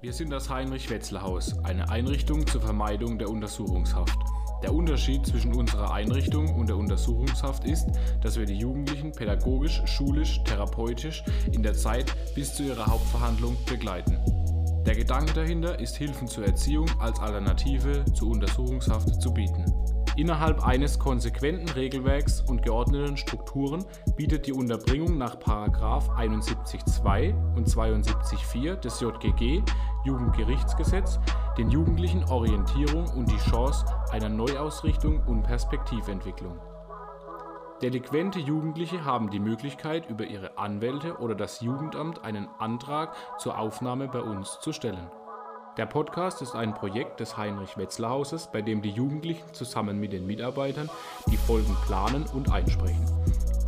Wir 0.00 0.12
sind 0.12 0.30
das 0.30 0.48
Heinrich-Wetzler-Haus, 0.48 1.64
eine 1.64 1.90
Einrichtung 1.90 2.46
zur 2.46 2.60
Vermeidung 2.60 3.18
der 3.18 3.28
Untersuchungshaft. 3.30 4.16
Der 4.62 4.72
Unterschied 4.72 5.26
zwischen 5.26 5.52
unserer 5.52 5.92
Einrichtung 5.92 6.54
und 6.54 6.68
der 6.68 6.76
Untersuchungshaft 6.76 7.64
ist, 7.64 7.88
dass 8.20 8.38
wir 8.38 8.46
die 8.46 8.58
Jugendlichen 8.58 9.10
pädagogisch, 9.10 9.82
schulisch, 9.86 10.40
therapeutisch 10.44 11.24
in 11.50 11.64
der 11.64 11.74
Zeit 11.74 12.14
bis 12.36 12.54
zu 12.54 12.62
ihrer 12.62 12.86
Hauptverhandlung 12.86 13.56
begleiten. 13.66 14.18
Der 14.86 14.94
Gedanke 14.94 15.32
dahinter 15.32 15.80
ist, 15.80 15.96
Hilfen 15.96 16.28
zur 16.28 16.46
Erziehung 16.46 16.88
als 17.00 17.18
Alternative 17.18 18.04
zur 18.14 18.30
Untersuchungshaft 18.30 19.20
zu 19.20 19.34
bieten. 19.34 19.64
Innerhalb 20.18 20.66
eines 20.66 20.98
konsequenten 20.98 21.68
Regelwerks 21.68 22.40
und 22.40 22.64
geordneten 22.64 23.16
Strukturen 23.16 23.84
bietet 24.16 24.48
die 24.48 24.52
Unterbringung 24.52 25.16
nach 25.16 25.36
71.2 25.36 27.54
und 27.54 27.68
72.4 27.68 28.74
des 28.74 28.98
JGG 28.98 29.62
Jugendgerichtsgesetz 30.04 31.20
den 31.56 31.70
Jugendlichen 31.70 32.24
Orientierung 32.24 33.06
und 33.16 33.30
die 33.30 33.48
Chance 33.48 33.86
einer 34.10 34.28
Neuausrichtung 34.28 35.22
und 35.24 35.44
Perspektiventwicklung. 35.44 36.58
Delinquente 37.80 38.40
Jugendliche 38.40 39.04
haben 39.04 39.30
die 39.30 39.38
Möglichkeit, 39.38 40.10
über 40.10 40.24
ihre 40.24 40.58
Anwälte 40.58 41.18
oder 41.18 41.36
das 41.36 41.60
Jugendamt 41.60 42.24
einen 42.24 42.48
Antrag 42.58 43.14
zur 43.38 43.56
Aufnahme 43.56 44.08
bei 44.08 44.20
uns 44.20 44.58
zu 44.58 44.72
stellen. 44.72 45.12
Der 45.78 45.86
Podcast 45.86 46.42
ist 46.42 46.56
ein 46.56 46.74
Projekt 46.74 47.20
des 47.20 47.36
Heinrich-Wetzler-Hauses, 47.36 48.50
bei 48.50 48.62
dem 48.62 48.82
die 48.82 48.90
Jugendlichen 48.90 49.54
zusammen 49.54 50.00
mit 50.00 50.12
den 50.12 50.26
Mitarbeitern 50.26 50.90
die 51.30 51.36
Folgen 51.36 51.76
planen 51.86 52.26
und 52.34 52.50
einsprechen. 52.50 53.06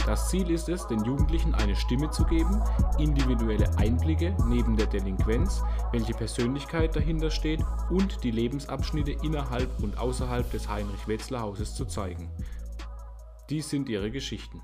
Das 0.06 0.28
Ziel 0.28 0.50
ist 0.50 0.68
es, 0.68 0.88
den 0.88 1.04
Jugendlichen 1.04 1.54
eine 1.54 1.76
Stimme 1.76 2.10
zu 2.10 2.24
geben, 2.24 2.60
individuelle 2.98 3.70
Einblicke 3.78 4.36
neben 4.48 4.76
der 4.76 4.88
Delinquenz, 4.88 5.62
welche 5.92 6.12
Persönlichkeit 6.12 6.96
dahinter 6.96 7.30
steht 7.30 7.60
und 7.90 8.24
die 8.24 8.32
Lebensabschnitte 8.32 9.12
innerhalb 9.12 9.80
und 9.80 9.96
außerhalb 9.96 10.50
des 10.50 10.68
Heinrich-Wetzler-Hauses 10.68 11.76
zu 11.76 11.84
zeigen. 11.84 12.28
Dies 13.50 13.70
sind 13.70 13.88
ihre 13.88 14.10
Geschichten. 14.10 14.60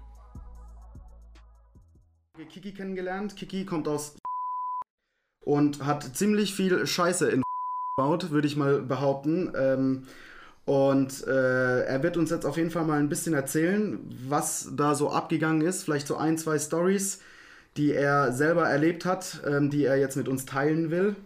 Kiki 2.49 2.75
kennengelernt. 2.75 3.37
Kiki 3.37 3.65
kommt 3.65 3.87
aus 3.87 4.17
und 5.47 5.85
hat 5.85 6.03
ziemlich 6.03 6.55
viel 6.55 6.87
Scheiße 6.87 7.31
in 7.31 7.46
gebaut, 7.97 8.31
würde 8.31 8.47
ich 8.47 8.57
mal 8.57 8.83
behaupten. 8.83 9.51
Ähm, 9.59 10.03
und 10.67 11.27
äh, 11.27 11.85
er 11.85 12.03
wird 12.03 12.19
uns 12.19 12.29
jetzt 12.29 12.45
auf 12.45 12.59
jeden 12.59 12.71
Fall 12.71 12.85
mal 12.85 12.99
ein 12.99 13.09
bisschen 13.09 13.33
erzählen, 13.33 13.99
was 14.29 14.69
da 14.77 14.95
so 14.95 15.11
abgegangen 15.11 15.63
ist. 15.63 15.85
Vielleicht 15.85 16.07
so 16.07 16.17
ein, 16.17 16.37
zwei 16.37 16.59
Stories, 16.59 17.21
die 17.79 17.95
er 17.95 18.33
selber 18.33 18.69
erlebt 18.69 19.07
hat, 19.07 19.41
ähm, 19.47 19.71
die 19.71 19.85
er 19.85 19.97
jetzt 19.97 20.17
mit 20.17 20.29
uns 20.29 20.45
teilen 20.45 20.91
will. 20.91 21.17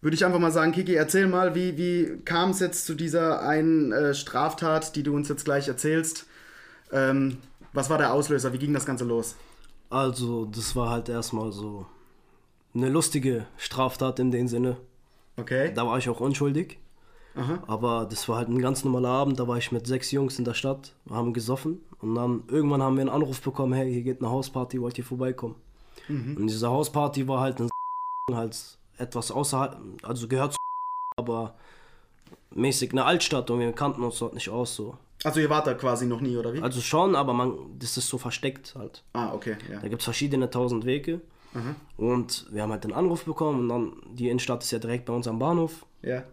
Würde 0.00 0.16
ich 0.16 0.24
einfach 0.24 0.40
mal 0.40 0.50
sagen, 0.50 0.72
Kiki, 0.72 0.94
erzähl 0.94 1.28
mal, 1.28 1.54
wie, 1.54 1.78
wie 1.78 2.20
kam 2.24 2.50
es 2.50 2.58
jetzt 2.58 2.84
zu 2.84 2.96
dieser 2.96 3.42
einen 3.42 3.92
äh, 3.92 4.12
Straftat, 4.12 4.96
die 4.96 5.04
du 5.04 5.14
uns 5.14 5.28
jetzt 5.28 5.44
gleich 5.44 5.68
erzählst? 5.68 6.26
Ähm, 6.90 7.38
was 7.72 7.90
war 7.90 7.98
der 7.98 8.12
Auslöser? 8.12 8.52
Wie 8.52 8.58
ging 8.58 8.74
das 8.74 8.86
Ganze 8.86 9.04
los? 9.04 9.36
Also, 9.90 10.46
das 10.46 10.74
war 10.74 10.90
halt 10.90 11.08
erstmal 11.08 11.52
so 11.52 11.86
eine 12.74 12.88
lustige 12.88 13.46
Straftat 13.56 14.18
in 14.18 14.32
dem 14.32 14.48
Sinne. 14.48 14.78
Okay. 15.36 15.72
Da 15.74 15.86
war 15.86 15.98
ich 15.98 16.08
auch 16.08 16.20
unschuldig. 16.20 16.78
Aha. 17.34 17.62
Aber 17.66 18.06
das 18.08 18.28
war 18.28 18.38
halt 18.38 18.48
ein 18.48 18.60
ganz 18.60 18.84
normaler 18.84 19.10
Abend. 19.10 19.38
Da 19.38 19.46
war 19.46 19.58
ich 19.58 19.70
mit 19.70 19.86
sechs 19.86 20.10
Jungs 20.10 20.38
in 20.38 20.44
der 20.44 20.54
Stadt, 20.54 20.94
haben 21.10 21.34
gesoffen. 21.34 21.80
Und 22.00 22.14
dann 22.14 22.44
irgendwann 22.48 22.82
haben 22.82 22.96
wir 22.96 23.02
einen 23.02 23.10
Anruf 23.10 23.40
bekommen: 23.42 23.74
hey, 23.74 23.92
hier 23.92 24.02
geht 24.02 24.20
eine 24.20 24.30
Hausparty, 24.30 24.80
wollt 24.80 24.96
ihr 24.96 25.04
vorbeikommen? 25.04 25.56
Mhm. 26.08 26.36
Und 26.38 26.46
diese 26.46 26.70
Hausparty 26.70 27.28
war 27.28 27.40
halt, 27.40 27.60
ein 27.60 27.68
halt 28.32 28.56
etwas 28.96 29.30
außerhalb, 29.30 29.76
also 30.02 30.28
gehört 30.28 30.52
zu, 30.54 30.58
aber 31.16 31.54
mäßig 32.50 32.92
eine 32.92 33.04
Altstadt 33.04 33.50
und 33.50 33.60
wir 33.60 33.70
kannten 33.72 34.02
uns 34.02 34.18
dort 34.18 34.34
nicht 34.34 34.48
aus 34.48 34.74
so. 34.74 34.96
Also 35.24 35.40
ihr 35.40 35.50
wart 35.50 35.66
da 35.66 35.74
quasi 35.74 36.06
noch 36.06 36.20
nie, 36.20 36.36
oder 36.36 36.54
wie? 36.54 36.62
Also 36.62 36.80
schon, 36.80 37.16
aber 37.16 37.32
man, 37.32 37.56
das 37.78 37.96
ist 37.96 38.08
so 38.08 38.18
versteckt 38.18 38.74
halt. 38.76 39.02
ah, 39.12 39.32
okay, 39.34 39.56
ja. 39.70 39.80
Da 39.80 39.88
gibt 39.88 40.00
es 40.00 40.04
verschiedene 40.04 40.50
tausend 40.50 40.84
Wege. 40.84 41.20
Und 41.96 42.46
wir 42.50 42.62
haben 42.62 42.70
halt 42.70 42.84
den 42.84 42.92
Anruf 42.92 43.24
bekommen 43.24 43.60
und 43.60 43.68
dann, 43.68 43.92
die 44.14 44.28
Innenstadt 44.28 44.62
ist 44.62 44.70
ja 44.70 44.78
direkt 44.78 45.06
bei 45.06 45.12
uns 45.12 45.26
am 45.26 45.38
Bahnhof. 45.38 45.86
Ja. 46.02 46.24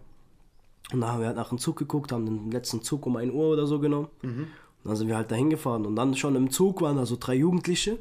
Und 0.92 1.02
da 1.02 1.08
haben 1.08 1.20
wir 1.20 1.28
halt 1.28 1.38
nach 1.38 1.50
dem 1.50 1.58
Zug 1.58 1.78
geguckt, 1.78 2.12
haben 2.12 2.26
den 2.26 2.52
letzten 2.52 2.82
Zug 2.82 3.06
um 3.06 3.16
1 3.16 3.34
Uhr 3.34 3.54
oder 3.54 3.66
so 3.66 3.80
genommen. 3.80 4.10
Und 4.22 4.90
dann 4.90 4.96
sind 4.96 5.08
wir 5.08 5.16
halt 5.16 5.32
dahin 5.32 5.50
gefahren. 5.50 5.86
Und 5.86 5.96
dann 5.96 6.16
schon 6.16 6.36
im 6.36 6.50
Zug 6.50 6.82
waren 6.82 6.98
da 6.98 7.06
so 7.06 7.16
drei 7.20 7.36
Jugendliche. 7.36 8.00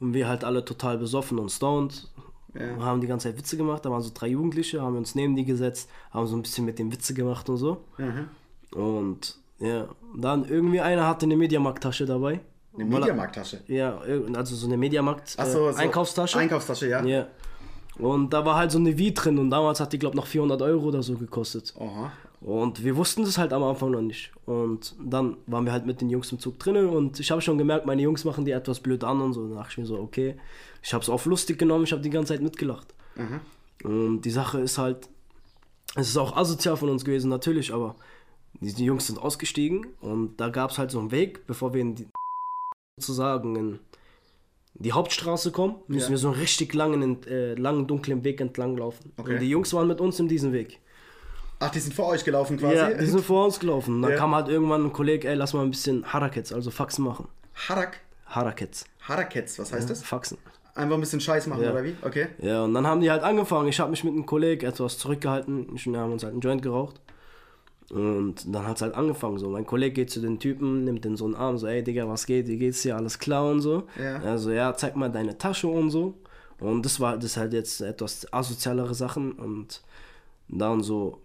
Und 0.00 0.14
wir 0.14 0.28
halt 0.28 0.44
alle 0.44 0.64
total 0.64 0.96
besoffen 0.96 1.38
und 1.40 1.50
stoned. 1.50 2.08
Ja. 2.54 2.74
Und 2.74 2.84
haben 2.84 3.00
die 3.00 3.08
ganze 3.08 3.28
Zeit 3.28 3.36
Witze 3.36 3.56
gemacht. 3.56 3.84
Da 3.84 3.90
waren 3.90 4.00
so 4.00 4.10
drei 4.14 4.28
Jugendliche, 4.28 4.80
haben 4.80 4.94
wir 4.94 4.98
uns 4.98 5.14
neben 5.14 5.34
die 5.34 5.44
gesetzt, 5.44 5.90
haben 6.12 6.26
so 6.26 6.36
ein 6.36 6.42
bisschen 6.42 6.64
mit 6.64 6.78
dem 6.78 6.92
Witze 6.92 7.14
gemacht 7.14 7.48
und 7.48 7.56
so. 7.56 7.84
Mhm. 7.98 8.28
Und 8.78 9.38
ja, 9.58 9.88
dann 10.16 10.44
irgendwie 10.44 10.80
einer 10.80 11.06
hatte 11.06 11.26
eine 11.26 11.36
Mediamarkt-Tasche 11.36 12.06
dabei. 12.06 12.40
Eine 12.78 12.84
Mediamarkttasche. 12.84 13.60
Ja, 13.66 13.98
also 14.34 14.54
so 14.54 14.66
eine 14.66 14.76
Mediamarkt 14.76 15.34
Ach 15.36 15.46
so, 15.46 15.70
äh, 15.70 15.74
Einkaufstasche. 15.74 16.88
Ja. 16.88 17.04
Ja. 17.04 17.26
Und 17.98 18.32
da 18.32 18.44
war 18.44 18.56
halt 18.56 18.70
so 18.70 18.78
eine 18.78 18.96
Wie 18.96 19.12
drin 19.12 19.38
und 19.38 19.50
damals 19.50 19.80
hat 19.80 19.92
die, 19.92 19.98
glaube 19.98 20.14
ich, 20.14 20.16
noch 20.16 20.26
400 20.26 20.62
Euro 20.62 20.86
oder 20.86 21.02
so 21.02 21.14
gekostet. 21.16 21.74
Aha. 21.78 22.12
Und 22.40 22.84
wir 22.84 22.96
wussten 22.96 23.24
das 23.24 23.36
halt 23.36 23.52
am 23.52 23.64
Anfang 23.64 23.90
noch 23.90 24.00
nicht. 24.00 24.30
Und 24.46 24.94
dann 25.02 25.38
waren 25.46 25.64
wir 25.64 25.72
halt 25.72 25.86
mit 25.86 26.00
den 26.00 26.08
Jungs 26.08 26.30
im 26.30 26.38
Zug 26.38 26.58
drinnen 26.60 26.88
und 26.88 27.18
ich 27.18 27.32
habe 27.32 27.40
schon 27.40 27.58
gemerkt, 27.58 27.86
meine 27.86 28.02
Jungs 28.02 28.24
machen 28.24 28.44
die 28.44 28.52
etwas 28.52 28.78
blöd 28.78 29.02
an 29.02 29.20
und 29.20 29.32
so. 29.32 29.48
Da 29.48 29.56
dachte 29.56 29.72
ich 29.72 29.78
mir 29.78 29.86
so, 29.86 29.98
okay. 29.98 30.36
Ich 30.80 30.94
habe 30.94 31.02
es 31.02 31.08
auf 31.08 31.26
lustig 31.26 31.58
genommen, 31.58 31.82
ich 31.82 31.90
habe 31.90 32.02
die 32.02 32.10
ganze 32.10 32.34
Zeit 32.34 32.42
mitgelacht. 32.42 32.94
Und 33.82 34.20
die 34.22 34.30
Sache 34.30 34.60
ist 34.60 34.78
halt, 34.78 35.08
es 35.96 36.08
ist 36.08 36.16
auch 36.16 36.36
asozial 36.36 36.76
von 36.76 36.90
uns 36.90 37.04
gewesen, 37.04 37.28
natürlich, 37.28 37.74
aber 37.74 37.96
die 38.60 38.84
Jungs 38.84 39.06
sind 39.08 39.18
ausgestiegen 39.18 39.86
und 40.00 40.40
da 40.40 40.48
gab 40.48 40.70
es 40.70 40.78
halt 40.78 40.90
so 40.90 41.00
einen 41.00 41.10
Weg, 41.10 41.46
bevor 41.46 41.74
wir 41.74 41.80
in 41.80 41.94
die, 41.94 42.08
sozusagen 43.00 43.56
in 43.56 43.78
die 44.74 44.92
Hauptstraße 44.92 45.50
kommen, 45.50 45.76
müssen 45.88 46.06
Ja. 46.06 46.10
wir 46.10 46.18
so 46.18 46.28
einen 46.30 46.38
richtig 46.40 46.74
langen, 46.74 47.22
äh, 47.26 47.54
langen, 47.54 47.86
dunklen 47.86 48.22
Weg 48.24 48.40
entlang 48.40 48.76
laufen. 48.76 49.12
Okay. 49.16 49.34
Und 49.34 49.40
die 49.40 49.48
Jungs 49.50 49.72
waren 49.74 49.88
mit 49.88 50.00
uns 50.00 50.20
in 50.20 50.28
diesem 50.28 50.52
Weg. 50.52 50.78
Ach, 51.60 51.70
die 51.70 51.80
sind 51.80 51.94
vor 51.94 52.06
euch 52.06 52.24
gelaufen 52.24 52.56
quasi? 52.56 52.76
Ja, 52.76 52.90
die 52.94 53.06
sind 53.06 53.24
vor 53.24 53.44
uns 53.46 53.58
gelaufen. 53.58 54.00
Dann 54.02 54.12
Ja. 54.12 54.16
kam 54.16 54.34
halt 54.34 54.48
irgendwann 54.48 54.84
ein 54.84 54.92
Kollege, 54.92 55.28
ey, 55.28 55.34
lass 55.34 55.54
mal 55.54 55.62
ein 55.64 55.70
bisschen 55.70 56.04
Harakets, 56.12 56.52
also 56.52 56.70
Faxen 56.70 57.04
machen. 57.04 57.26
Harak. 57.68 57.98
Harakets. 58.26 58.84
Harakets, 59.00 59.58
was 59.58 59.72
heißt 59.72 59.90
das? 59.90 60.04
Faxen. 60.04 60.38
Einfach 60.76 60.94
ein 60.94 61.00
bisschen 61.00 61.20
Scheiß 61.20 61.48
machen, 61.48 61.64
Ja. 61.64 61.72
oder 61.72 61.82
wie? 61.82 61.96
Okay. 62.02 62.28
Ja, 62.40 62.62
und 62.62 62.74
dann 62.74 62.86
haben 62.86 63.00
die 63.00 63.10
halt 63.10 63.24
angefangen. 63.24 63.66
Ich 63.68 63.80
habe 63.80 63.90
mich 63.90 64.04
mit 64.04 64.12
einem 64.12 64.26
Kollegen 64.26 64.64
etwas 64.64 64.98
zurückgehalten. 64.98 65.66
Wir 65.74 65.98
haben 65.98 66.12
uns 66.12 66.22
halt 66.22 66.34
einen 66.34 66.40
Joint 66.40 66.62
geraucht. 66.62 67.00
Und 67.90 68.54
dann 68.54 68.66
hat 68.66 68.76
es 68.76 68.82
halt 68.82 68.94
angefangen. 68.94 69.38
So, 69.38 69.48
mein 69.48 69.64
Kollege 69.66 69.94
geht 69.94 70.10
zu 70.10 70.20
den 70.20 70.38
Typen, 70.38 70.84
nimmt 70.84 71.04
den 71.04 71.16
so 71.16 71.24
einen 71.24 71.34
Arm, 71.34 71.56
so, 71.58 71.66
ey 71.66 71.82
Digga, 71.82 72.06
was 72.08 72.26
geht, 72.26 72.46
wie 72.46 72.58
geht's 72.58 72.82
dir, 72.82 72.96
alles 72.96 73.18
klar 73.18 73.50
und 73.50 73.60
so. 73.60 73.84
Ja. 74.02 74.18
Also, 74.20 74.50
ja, 74.50 74.74
zeig 74.74 74.94
mal 74.96 75.10
deine 75.10 75.38
Tasche 75.38 75.68
und 75.68 75.90
so. 75.90 76.14
Und 76.60 76.84
das 76.84 77.00
war 77.00 77.16
das 77.16 77.36
halt 77.36 77.52
jetzt 77.52 77.80
etwas 77.80 78.30
asozialere 78.32 78.94
Sachen. 78.94 79.32
Und 79.32 79.82
dann 80.48 80.82
so, 80.82 81.22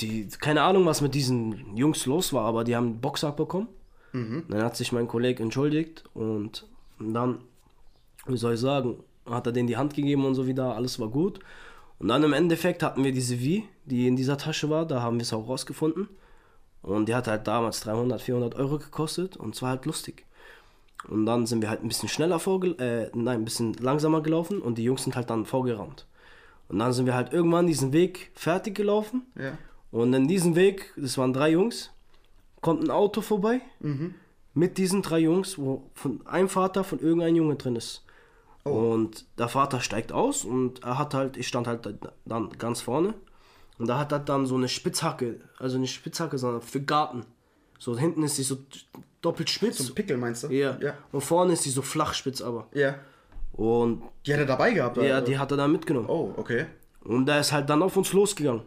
die, 0.00 0.28
keine 0.40 0.62
Ahnung, 0.62 0.84
was 0.86 1.00
mit 1.00 1.14
diesen 1.14 1.76
Jungs 1.76 2.06
los 2.06 2.32
war, 2.32 2.44
aber 2.44 2.64
die 2.64 2.76
haben 2.76 2.86
einen 2.86 3.00
Boxsack 3.00 3.36
bekommen. 3.36 3.68
Dann 4.48 4.62
hat 4.62 4.76
sich 4.76 4.92
mein 4.92 5.08
Kollege 5.08 5.42
entschuldigt 5.42 6.04
und 6.14 6.66
dann, 6.98 7.40
wie 8.26 8.38
soll 8.38 8.54
ich 8.54 8.60
sagen, 8.60 8.96
hat 9.26 9.46
er 9.46 9.52
denen 9.52 9.66
die 9.66 9.76
Hand 9.76 9.94
gegeben 9.94 10.24
und 10.24 10.34
so 10.34 10.46
wieder, 10.46 10.74
alles 10.74 10.98
war 10.98 11.08
gut. 11.08 11.40
Und 11.98 12.08
dann 12.08 12.22
im 12.22 12.32
Endeffekt 12.32 12.82
hatten 12.82 13.04
wir 13.04 13.12
diese 13.12 13.40
Wie, 13.40 13.64
die 13.84 14.06
in 14.06 14.16
dieser 14.16 14.36
Tasche 14.36 14.68
war, 14.68 14.86
da 14.86 15.00
haben 15.02 15.16
wir 15.16 15.22
es 15.22 15.32
auch 15.32 15.48
rausgefunden. 15.48 16.08
Und 16.82 17.08
die 17.08 17.14
hat 17.14 17.26
halt 17.26 17.46
damals 17.46 17.80
300, 17.80 18.20
400 18.20 18.54
Euro 18.54 18.78
gekostet 18.78 19.36
und 19.36 19.54
es 19.54 19.62
war 19.62 19.70
halt 19.70 19.86
lustig. 19.86 20.24
Und 21.08 21.26
dann 21.26 21.46
sind 21.46 21.62
wir 21.62 21.70
halt 21.70 21.82
ein 21.82 21.88
bisschen 21.88 22.08
schneller 22.08 22.38
vorge 22.38 22.78
äh, 22.78 23.10
nein, 23.14 23.40
ein 23.40 23.44
bisschen 23.44 23.74
langsamer 23.74 24.22
gelaufen 24.22 24.60
und 24.60 24.78
die 24.78 24.84
Jungs 24.84 25.04
sind 25.04 25.16
halt 25.16 25.30
dann 25.30 25.46
vorgerannt. 25.46 26.06
Und 26.68 26.78
dann 26.78 26.92
sind 26.92 27.06
wir 27.06 27.14
halt 27.14 27.32
irgendwann 27.32 27.66
diesen 27.66 27.92
Weg 27.92 28.30
fertig 28.34 28.74
gelaufen. 28.74 29.22
Ja. 29.36 29.58
Und 29.90 30.12
in 30.14 30.28
diesem 30.28 30.56
Weg, 30.56 30.92
das 30.96 31.16
waren 31.16 31.32
drei 31.32 31.50
Jungs, 31.50 31.90
kommt 32.60 32.82
ein 32.84 32.90
Auto 32.90 33.20
vorbei 33.20 33.60
mit 34.54 34.78
diesen 34.78 35.02
drei 35.02 35.20
Jungs, 35.20 35.58
wo 35.58 35.90
von 35.94 36.26
einem 36.26 36.48
Vater 36.48 36.82
von 36.82 36.98
irgendeinem 36.98 37.36
Junge 37.36 37.56
drin 37.56 37.76
ist. 37.76 38.04
Und 38.70 39.26
der 39.38 39.48
Vater 39.48 39.80
steigt 39.80 40.12
aus 40.12 40.44
und 40.44 40.82
er 40.84 40.98
hat 40.98 41.14
halt, 41.14 41.36
ich 41.36 41.48
stand 41.48 41.66
halt 41.66 41.88
dann 42.24 42.50
ganz 42.58 42.80
vorne 42.80 43.14
und 43.78 43.86
da 43.88 43.98
hat 43.98 44.12
er 44.12 44.18
dann 44.18 44.46
so 44.46 44.56
eine 44.56 44.68
Spitzhacke, 44.68 45.40
also 45.58 45.78
nicht 45.78 45.94
Spitzhacke, 45.94 46.38
sondern 46.38 46.62
für 46.62 46.80
Garten. 46.80 47.24
So 47.78 47.96
hinten 47.98 48.22
ist 48.22 48.36
sie 48.36 48.42
so 48.42 48.56
doppelt 49.22 49.50
spitz. 49.50 49.78
So 49.78 49.92
ein 49.92 49.94
Pickel 49.94 50.16
meinst 50.16 50.44
du? 50.44 50.48
ja. 50.48 50.78
Ja. 50.80 50.94
Und 51.12 51.20
vorne 51.22 51.52
ist 51.52 51.62
sie 51.62 51.70
so 51.70 51.82
flach 51.82 52.14
spitz 52.14 52.40
aber. 52.40 52.66
Ja. 52.72 52.94
Und 53.52 54.02
Die 54.26 54.32
hat 54.32 54.40
er 54.40 54.46
dabei 54.46 54.72
gehabt, 54.72 54.98
oder? 54.98 55.06
ja, 55.06 55.20
die 55.20 55.38
hat 55.38 55.50
er 55.50 55.56
dann 55.56 55.72
mitgenommen. 55.72 56.08
Oh, 56.08 56.32
okay. 56.36 56.66
Und 57.04 57.26
der 57.26 57.40
ist 57.40 57.52
halt 57.52 57.70
dann 57.70 57.82
auf 57.82 57.96
uns 57.96 58.12
losgegangen. 58.12 58.62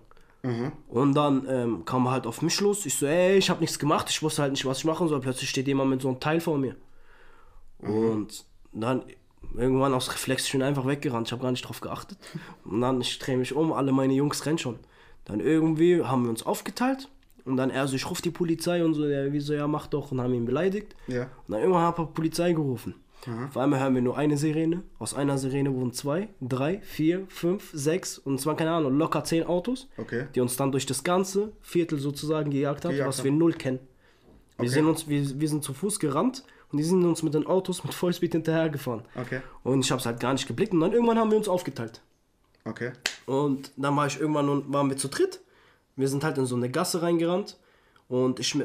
Und 0.88 1.16
dann 1.16 1.46
ähm, 1.50 1.84
kam 1.84 2.06
er 2.06 2.12
halt 2.12 2.26
auf 2.26 2.42
mich 2.42 2.62
los. 2.62 2.86
Ich 2.86 2.96
so, 2.98 3.06
ey, 3.06 3.36
ich 3.38 3.50
habe 3.50 3.60
nichts 3.60 3.78
gemacht. 3.78 4.10
Ich 4.10 4.24
wusste 4.24 4.42
halt 4.44 4.54
nicht, 4.54 4.66
was 4.66 4.78
ich 4.80 4.86
machen 4.86 5.10
soll. 5.10 5.20
Plötzlich 5.20 5.50
steht 5.50 5.68
jemand 5.68 5.90
mit 5.90 6.02
so 6.02 6.08
einem 6.08 6.22
Teil 6.22 6.40
vor 6.40 6.58
mir. 6.58 6.78
Und 7.80 8.46
dann, 8.72 9.04
irgendwann 9.56 9.94
aus 9.94 10.12
Reflex 10.14 10.48
schon 10.48 10.62
einfach 10.62 10.86
weggerannt. 10.86 11.28
Ich 11.28 11.32
habe 11.32 11.42
gar 11.42 11.52
nicht 11.52 11.62
drauf 11.68 11.82
geachtet. 11.82 12.18
Und 12.66 12.82
dann, 12.82 13.02
ich 13.02 13.18
drehe 13.20 13.38
mich 13.38 13.54
um, 13.54 13.74
alle 13.74 13.92
meine 13.92 14.14
Jungs 14.14 14.46
rennen 14.46 14.58
schon. 14.58 14.78
Dann 15.26 15.40
irgendwie 15.40 16.04
haben 16.04 16.24
wir 16.24 16.30
uns 16.30 16.44
aufgeteilt. 16.46 17.10
Und 17.46 17.58
dann 17.58 17.70
er 17.70 17.88
so, 17.88 17.96
ich 17.96 18.10
rufe 18.10 18.22
die 18.22 18.32
Polizei 18.32 18.84
und 18.84 18.94
so, 18.94 19.08
der 19.08 19.32
wie 19.34 19.40
so, 19.40 19.54
ja, 19.54 19.68
mach 19.68 19.88
doch. 19.88 20.12
Und 20.12 20.22
haben 20.22 20.34
ihn 20.34 20.46
beleidigt. 20.46 20.96
Ja. 21.08 21.24
Und 21.24 21.30
dann 21.54 21.62
irgendwann 21.62 21.82
habe 21.84 22.04
ich 22.04 22.14
Polizei 22.14 22.54
gerufen. 22.54 22.96
Auf 23.48 23.58
einmal 23.58 23.82
hören 23.82 23.96
wir 23.96 24.02
nur 24.02 24.18
eine 24.18 24.38
Sirene. 24.38 24.82
Aus 24.98 25.14
einer 25.14 25.38
Sirene 25.38 25.74
wurden 25.74 25.92
zwei, 25.92 26.30
drei, 26.40 26.80
vier, 26.84 27.26
fünf, 27.28 27.70
sechs 27.74 28.18
und 28.18 28.36
es 28.36 28.46
waren 28.46 28.56
keine 28.56 28.72
Ahnung, 28.72 28.98
locker 28.98 29.26
zehn 29.26 29.44
Autos, 29.44 29.90
Okay. 29.98 30.28
die 30.34 30.40
uns 30.40 30.56
dann 30.56 30.72
durch 30.72 30.86
das 30.86 31.04
ganze 31.04 31.52
Viertel 31.62 32.00
sozusagen 32.00 32.50
gejagt 32.50 32.86
haben, 32.86 32.94
Gejagt 32.94 33.10
was 33.10 33.18
haben. 33.20 33.26
wir 33.26 33.32
null 33.34 33.54
kennen. 33.54 33.80
Wir, 34.58 34.64
Okay. 34.66 34.70
sind 34.70 34.86
uns, 34.86 35.10
wir, 35.10 35.38
wir 35.38 35.50
sind 35.50 35.66
zu 35.66 35.74
Fuß 35.74 36.00
gerannt 36.00 36.44
und 36.72 36.78
die 36.78 36.84
sind 36.84 37.04
uns 37.04 37.24
mit 37.24 37.34
den 37.34 37.48
Autos 37.48 37.84
mit 37.84 37.94
Vollspeed 37.94 38.34
hinterhergefahren. 38.34 39.04
Okay. 39.16 39.42
Und 39.64 39.84
ich 39.84 39.92
habe 39.92 40.00
es 40.00 40.06
halt 40.06 40.20
gar 40.20 40.34
nicht 40.34 40.48
geblickt 40.48 40.74
und 40.74 40.82
dann 40.82 40.94
irgendwann 40.94 41.18
haben 41.18 41.32
wir 41.32 41.38
uns 41.38 41.48
aufgeteilt. 41.48 42.02
Okay. 42.66 42.92
Und 43.26 43.72
dann 43.78 43.96
war 43.96 44.08
ich 44.08 44.20
irgendwann 44.20 44.50
und 44.50 44.72
waren 44.72 44.90
wir 44.90 44.98
zu 44.98 45.08
dritt. 45.08 45.40
Wir 45.96 46.08
sind 46.08 46.24
halt 46.24 46.38
in 46.38 46.46
so 46.46 46.56
eine 46.56 46.70
Gasse 46.70 47.02
reingerannt. 47.02 47.58
Und 48.08 48.40
ich, 48.40 48.56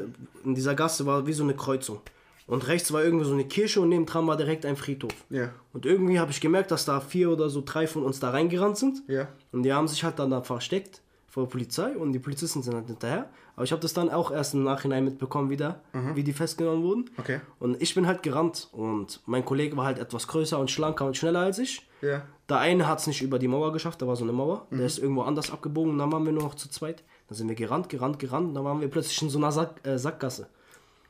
in 0.43 0.55
dieser 0.55 0.75
Gasse 0.75 1.05
war 1.05 1.27
wie 1.27 1.33
so 1.33 1.43
eine 1.43 1.55
Kreuzung. 1.55 2.01
Und 2.47 2.67
rechts 2.67 2.93
war 2.93 3.03
irgendwie 3.03 3.25
so 3.25 3.33
eine 3.33 3.45
Kirche 3.45 3.81
und 3.81 3.89
nebendran 3.89 4.27
war 4.27 4.37
direkt 4.37 4.65
ein 4.65 4.75
Friedhof. 4.75 5.13
Ja. 5.29 5.51
Und 5.73 5.85
irgendwie 5.85 6.19
habe 6.19 6.31
ich 6.31 6.41
gemerkt, 6.41 6.69
dass 6.71 6.85
da 6.85 6.99
vier 6.99 7.31
oder 7.31 7.49
so 7.49 7.63
drei 7.65 7.87
von 7.87 8.03
uns 8.03 8.19
da 8.19 8.29
reingerannt 8.29 8.77
sind. 8.77 9.01
Ja. 9.07 9.27
Und 9.51 9.63
die 9.63 9.73
haben 9.73 9.87
sich 9.87 10.03
halt 10.03 10.19
dann 10.19 10.29
da 10.29 10.41
versteckt 10.41 11.01
vor 11.35 11.43
der 11.43 11.49
Polizei 11.49 11.97
und 11.97 12.13
die 12.13 12.19
Polizisten 12.19 12.63
sind 12.63 12.75
halt 12.75 12.87
hinterher. 12.87 13.29
Aber 13.57 13.65
ich 13.65 13.73
habe 13.73 13.81
das 13.81 13.93
dann 13.93 14.09
auch 14.09 14.31
erst 14.31 14.53
im 14.53 14.63
Nachhinein 14.63 15.03
mitbekommen 15.03 15.49
wieder, 15.49 15.81
wie 16.13 16.23
die 16.23 16.31
festgenommen 16.31 16.81
wurden. 16.81 17.09
Okay. 17.17 17.41
Und 17.59 17.81
ich 17.81 17.93
bin 17.93 18.07
halt 18.07 18.23
gerannt 18.23 18.69
und 18.71 19.19
mein 19.25 19.43
Kollege 19.43 19.75
war 19.75 19.83
halt 19.83 19.99
etwas 19.99 20.29
größer 20.29 20.57
und 20.57 20.71
schlanker 20.71 21.05
und 21.05 21.17
schneller 21.17 21.41
als 21.41 21.59
ich. 21.59 21.85
Ja. 22.01 22.21
Der 22.47 22.59
eine 22.59 22.87
hat 22.87 22.99
es 22.99 23.07
nicht 23.07 23.21
über 23.21 23.37
die 23.37 23.49
Mauer 23.49 23.73
geschafft, 23.73 24.01
da 24.01 24.07
war 24.07 24.15
so 24.15 24.23
eine 24.23 24.31
Mauer. 24.31 24.65
Der 24.71 24.85
ist 24.85 24.97
irgendwo 24.97 25.23
anders 25.23 25.51
abgebogen 25.51 25.91
und 25.91 25.97
dann 25.97 26.09
waren 26.09 26.23
wir 26.23 26.31
nur 26.31 26.43
noch 26.43 26.55
zu 26.55 26.69
zweit. 26.69 27.03
Dann 27.27 27.35
sind 27.35 27.49
wir 27.49 27.55
gerannt, 27.55 27.89
gerannt, 27.89 28.17
gerannt 28.17 28.47
und 28.47 28.53
dann 28.53 28.63
waren 28.63 28.79
wir 28.79 28.87
plötzlich 28.87 29.21
in 29.21 29.29
so 29.29 29.37
einer 29.37 29.51
Sack, 29.51 29.85
äh, 29.85 29.97
Sackgasse. 29.97 30.47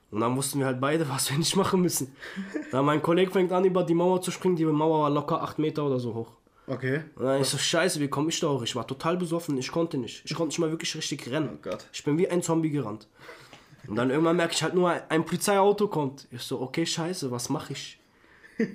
Und 0.10 0.22
dann 0.22 0.36
wussten 0.36 0.58
wir 0.58 0.66
halt 0.66 0.82
beide, 0.82 1.08
was 1.10 1.30
wir 1.30 1.38
nicht 1.38 1.56
machen 1.56 1.82
müssen. 1.82 2.16
Dann 2.72 2.84
mein 2.84 3.04
Kollege 3.04 3.30
fängt 3.30 3.52
an, 3.52 3.64
über 3.64 3.84
die 3.84 3.94
Mauer 3.94 4.24
zu 4.24 4.32
springen. 4.32 4.56
Die 4.56 4.66
Mauer 4.66 5.04
war 5.04 5.10
locker 5.12 5.44
8 5.44 5.60
Meter 5.60 5.86
oder 5.86 6.00
so 6.00 6.16
hoch. 6.16 6.32
Okay. 6.68 7.02
Und 7.16 7.26
dann 7.26 7.42
ich 7.42 7.48
so, 7.48 7.58
scheiße, 7.58 8.00
wie 8.00 8.08
komme 8.08 8.30
ich 8.30 8.40
da 8.40 8.48
hoch? 8.48 8.64
Ich 8.64 8.76
war 8.76 8.88
total 8.88 9.18
besoffen, 9.18 9.58
ich 9.58 9.72
konnte 9.72 9.98
nicht. 9.98 10.24
Ich 10.26 10.34
konnte 10.34 10.50
nicht 10.50 10.60
mal 10.60 10.72
wirklich 10.72 10.96
richtig 10.96 11.30
rennen. 11.30 11.50
Oh 11.54 11.60
Gott. 11.62 11.86
Ich 11.94 12.04
bin 12.04 12.18
wie 12.18 12.28
ein 12.28 12.42
Zombie 12.42 12.72
gerannt. 12.72 13.08
Und 13.88 13.98
dann 13.98 14.10
irgendwann 14.10 14.36
merke 14.36 14.54
ich 14.54 14.64
halt 14.64 14.74
nur, 14.74 14.92
ein 15.10 15.26
Polizeiauto 15.26 15.88
kommt. 15.88 16.28
Ich 16.32 16.42
so, 16.42 16.60
okay, 16.60 16.86
scheiße, 16.86 17.30
was 17.30 17.50
mache 17.50 17.74
ich? 17.74 18.00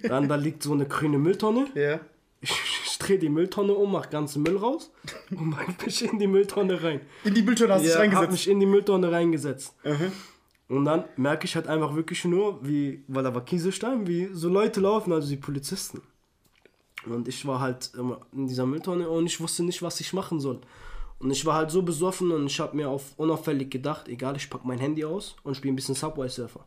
Dann 0.05 0.29
da 0.29 0.37
liegt 0.37 0.63
so 0.63 0.73
eine 0.73 0.87
grüne 0.87 1.19
Mülltonne. 1.19 1.67
Ja. 1.75 2.01
Ich, 2.43 2.53
ich 2.87 2.99
drehe 2.99 3.19
die 3.19 3.29
Mülltonne 3.29 3.75
um, 3.75 3.91
mach 3.93 4.09
ganzen 4.09 4.43
Müll 4.43 4.57
raus 4.57 4.91
und 5.31 5.49
mach 5.51 5.67
mich 5.85 6.05
in 6.05 6.19
die 6.19 6.27
Mülltonne 6.27 6.83
rein. 6.83 7.01
In 7.25 7.35
die 7.35 7.43
Bildschirme 7.43 7.75
hast 7.75 7.81
du 7.83 7.87
dich 7.87 7.95
Ja, 7.95 7.97
hab 7.97 8.03
reingesetzt. 8.03 8.33
mich 8.33 8.49
in 8.49 8.61
die 8.61 8.67
Mülltonne 8.67 9.11
reingesetzt. 9.11 9.75
Mhm. 9.85 10.13
Und 10.69 10.85
dann 10.85 11.05
merke 11.17 11.47
ich 11.47 11.57
halt 11.57 11.67
einfach 11.67 11.95
wirklich 11.97 12.25
nur, 12.25 12.65
wie, 12.65 13.03
weil 13.09 13.25
da 13.25 13.35
war 13.35 13.45
Kieselstein, 13.45 14.07
wie 14.07 14.29
so 14.33 14.49
Leute 14.49 14.81
laufen, 14.81 15.13
also 15.13 15.29
die 15.29 15.37
Polizisten. 15.37 16.03
Und 17.07 17.29
ich 17.29 17.47
war 17.47 17.61
halt 17.61 17.93
immer 17.97 18.21
in 18.33 18.47
dieser 18.47 18.67
Mülltonne 18.67 19.09
und 19.09 19.27
ich 19.27 19.41
wusste 19.41 19.63
nicht, 19.63 19.83
was 19.83 20.01
ich 20.01 20.13
machen 20.13 20.39
soll. 20.41 20.61
Und 21.19 21.31
ich 21.31 21.45
war 21.47 21.55
halt 21.55 21.71
so 21.71 21.83
besoffen 21.83 22.31
und 22.31 22.47
ich 22.47 22.61
habe 22.61 22.77
mir 22.77 22.89
auf 22.89 23.13
unauffällig 23.19 23.71
gedacht, 23.71 24.09
egal, 24.09 24.37
ich 24.37 24.49
pack 24.49 24.65
mein 24.65 24.79
Handy 24.79 25.05
aus 25.05 25.37
und 25.43 25.57
spiele 25.57 25.73
ein 25.73 25.77
bisschen 25.77 25.95
Subway 25.95 26.29
Surfer. 26.29 26.65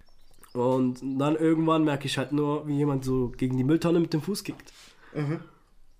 Und 0.53 0.99
dann 1.01 1.35
irgendwann 1.35 1.83
merke 1.83 2.05
ich 2.05 2.17
halt 2.17 2.31
nur, 2.31 2.67
wie 2.67 2.77
jemand 2.77 3.03
so 3.03 3.31
gegen 3.35 3.57
die 3.57 3.63
Mülltonne 3.63 3.99
mit 3.99 4.13
dem 4.13 4.21
Fuß 4.21 4.43
kickt. 4.43 4.71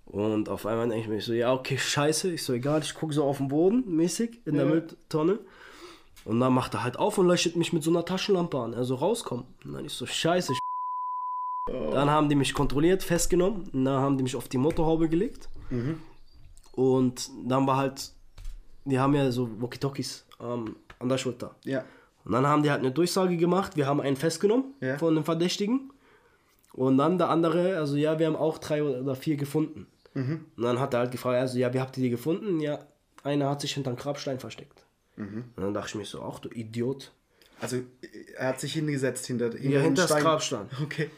Und 0.06 0.48
auf 0.48 0.66
einmal 0.66 0.88
denke 0.88 1.02
ich 1.02 1.08
mir 1.08 1.20
so, 1.20 1.32
ja, 1.32 1.52
okay, 1.52 1.76
scheiße. 1.78 2.32
Ich 2.32 2.44
so, 2.44 2.52
egal, 2.52 2.80
ich 2.82 2.94
gucke 2.94 3.12
so 3.12 3.24
auf 3.24 3.38
den 3.38 3.48
Boden, 3.48 3.84
mäßig, 3.96 4.42
in 4.44 4.54
der 4.54 4.64
Ja. 4.66 4.70
Mülltonne. 4.70 5.38
Und 6.24 6.40
dann 6.40 6.54
macht 6.54 6.74
er 6.74 6.84
halt 6.84 6.98
auf 6.98 7.18
und 7.18 7.26
leuchtet 7.26 7.56
mich 7.56 7.72
mit 7.72 7.82
so 7.82 7.90
einer 7.90 8.04
Taschenlampe 8.04 8.58
an. 8.58 8.74
Also 8.74 8.94
rauskommen. 8.94 9.44
Und 9.64 9.72
dann 9.74 9.84
ich 9.84 9.92
so, 9.92 10.06
scheiße. 10.06 10.54
Dann 11.92 12.10
haben 12.10 12.28
die 12.28 12.34
mich 12.34 12.52
kontrolliert, 12.54 13.02
festgenommen. 13.02 13.68
Dann 13.72 13.86
haben 13.88 14.16
die 14.16 14.22
mich 14.22 14.36
auf 14.36 14.48
die 14.48 14.58
Motorhaube 14.58 15.08
gelegt. 15.08 15.48
Und 16.72 17.30
dann 17.46 17.66
war 17.66 17.76
halt, 17.76 18.12
die 18.84 18.98
haben 18.98 19.14
ja 19.14 19.30
so 19.30 19.48
Walkie-Talkies 19.60 20.26
ähm, 20.40 20.76
an 20.98 21.08
der 21.08 21.18
Schulter. 21.18 21.54
Ja. 21.64 21.84
Und 22.24 22.32
dann 22.32 22.46
haben 22.46 22.62
die 22.62 22.70
halt 22.70 22.80
eine 22.80 22.90
Durchsage 22.90 23.36
gemacht, 23.36 23.76
wir 23.76 23.86
haben 23.86 24.00
einen 24.00 24.16
festgenommen 24.16 24.74
Ja. 24.80 24.96
von 24.98 25.14
einem 25.14 25.24
Verdächtigen. 25.24 25.92
Und 26.72 26.98
dann 26.98 27.18
der 27.18 27.28
andere, 27.28 27.76
also 27.76 27.96
ja, 27.96 28.18
wir 28.18 28.26
haben 28.26 28.36
auch 28.36 28.58
drei 28.58 28.82
oder 28.82 29.14
vier 29.14 29.36
gefunden. 29.36 29.86
Und 30.14 30.44
dann 30.56 30.78
hat 30.78 30.94
er 30.94 31.00
halt 31.00 31.10
gefragt, 31.10 31.38
also 31.40 31.58
ja, 31.58 31.72
wie 31.74 31.80
habt 31.80 31.96
ihr 31.96 32.04
die 32.04 32.10
gefunden? 32.10 32.60
Ja, 32.60 32.78
einer 33.24 33.50
hat 33.50 33.60
sich 33.60 33.74
hinter 33.74 33.90
einem 33.90 33.98
Grabstein 33.98 34.38
versteckt. 34.38 34.84
Und 35.16 35.44
dann 35.56 35.74
dachte 35.74 35.88
ich 35.88 35.94
mir 35.96 36.04
so, 36.04 36.22
ach 36.22 36.38
du 36.40 36.48
Idiot. 36.50 37.12
Also 37.60 37.78
er 38.36 38.48
hat 38.48 38.60
sich 38.60 38.72
hingesetzt 38.74 39.26
hinter, 39.26 39.46
hinter, 39.50 39.68
Ja, 39.68 39.80
hinter 39.80 40.02
das 40.02 40.10
Stein. 40.10 40.22
Grabstein. 40.22 40.66
Okay. 40.82 41.10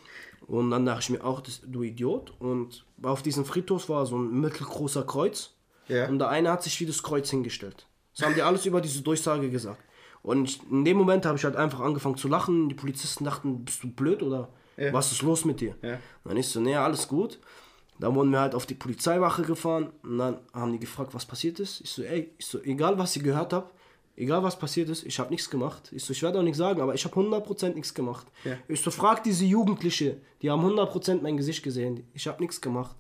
Und 0.47 0.71
dann 0.71 0.87
dachte 0.87 1.01
ich 1.01 1.11
mir 1.11 1.25
auch, 1.25 1.41
das, 1.41 1.61
du 1.65 1.83
Idiot. 1.83 2.33
Und 2.39 2.85
auf 3.03 3.23
diesem 3.23 3.45
Friedhof 3.45 3.89
war 3.89 4.07
so 4.07 4.17
ein 4.17 4.41
mittelgroßer 4.41 5.03
Kreuz. 5.05 5.55
Ja. 5.89 6.09
Und 6.09 6.19
der 6.19 6.29
eine 6.29 6.51
hat 6.51 6.63
sich 6.63 6.79
wie 6.81 6.87
das 6.87 7.03
Kreuz 7.03 7.31
hingestellt. 7.31 7.87
Das 8.17 8.27
haben 8.27 8.35
die 8.35 8.43
alles 8.43 8.65
über 8.67 8.81
diese 8.81 9.03
Durchsage 9.03 9.51
gesagt. 9.51 9.83
Und 10.23 10.61
in 10.71 10.85
dem 10.85 10.97
Moment 10.97 11.27
habe 11.27 11.37
ich 11.39 11.45
halt 11.45 11.57
einfach 11.57 11.81
angefangen 11.81 12.17
zu 12.17 12.29
lachen. 12.29 12.69
Die 12.69 12.75
Polizisten 12.75 13.25
dachten, 13.25 13.65
bist 13.65 13.83
du 13.83 13.89
blöd 13.91 14.23
oder 14.23 14.49
Ja. 14.77 14.93
was 14.93 15.13
ist 15.13 15.23
los 15.23 15.45
mit 15.45 15.61
dir? 15.61 15.75
Und 15.83 15.99
dann 16.31 16.37
ich 16.37 16.49
so, 16.49 16.61
nee, 16.61 16.75
alles 16.77 17.09
gut. 17.09 17.39
Dann 17.99 18.15
wurden 18.15 18.31
wir 18.31 18.41
halt 18.41 18.55
auf 18.55 18.67
die 18.67 18.75
Polizeiwache 18.75 19.43
gefahren 19.43 19.91
und 20.03 20.19
dann 20.19 20.39
haben 20.53 20.73
die 20.73 20.79
gefragt, 20.79 21.15
was 21.15 21.25
passiert 21.25 21.59
ist. 21.61 21.81
Ich 21.81 21.91
so, 21.91 22.03
ey, 22.03 22.31
ich 22.37 22.47
so, 22.47 22.61
egal 22.63 22.99
was 22.99 23.17
ihr 23.17 23.23
gehört 23.23 23.53
habt, 23.53 23.73
egal 24.17 24.43
was 24.43 24.59
passiert 24.59 24.89
ist, 24.89 25.05
ich 25.05 25.19
habe 25.19 25.31
nichts 25.31 25.49
gemacht. 25.51 25.91
Ich 25.93 26.05
so, 26.05 26.13
ich 26.13 26.23
werde 26.23 26.39
auch 26.39 26.43
nichts 26.43 26.59
sagen, 26.59 26.81
aber 26.81 26.95
ich 26.95 27.05
habe 27.05 27.15
100% 27.15 27.75
nichts 27.75 27.95
gemacht. 27.95 28.27
Ja. 28.45 28.53
Ich 28.69 28.81
so, 28.81 28.91
frag 28.91 29.23
diese 29.23 29.45
Jugendliche, 29.45 30.19
die 30.43 30.51
haben 30.51 30.65
100% 30.65 31.23
mein 31.23 31.37
Gesicht 31.37 31.63
gesehen. 31.63 32.07
Ich 32.15 32.27
habe 32.27 32.41
nichts 32.43 32.61
gemacht. 32.61 32.97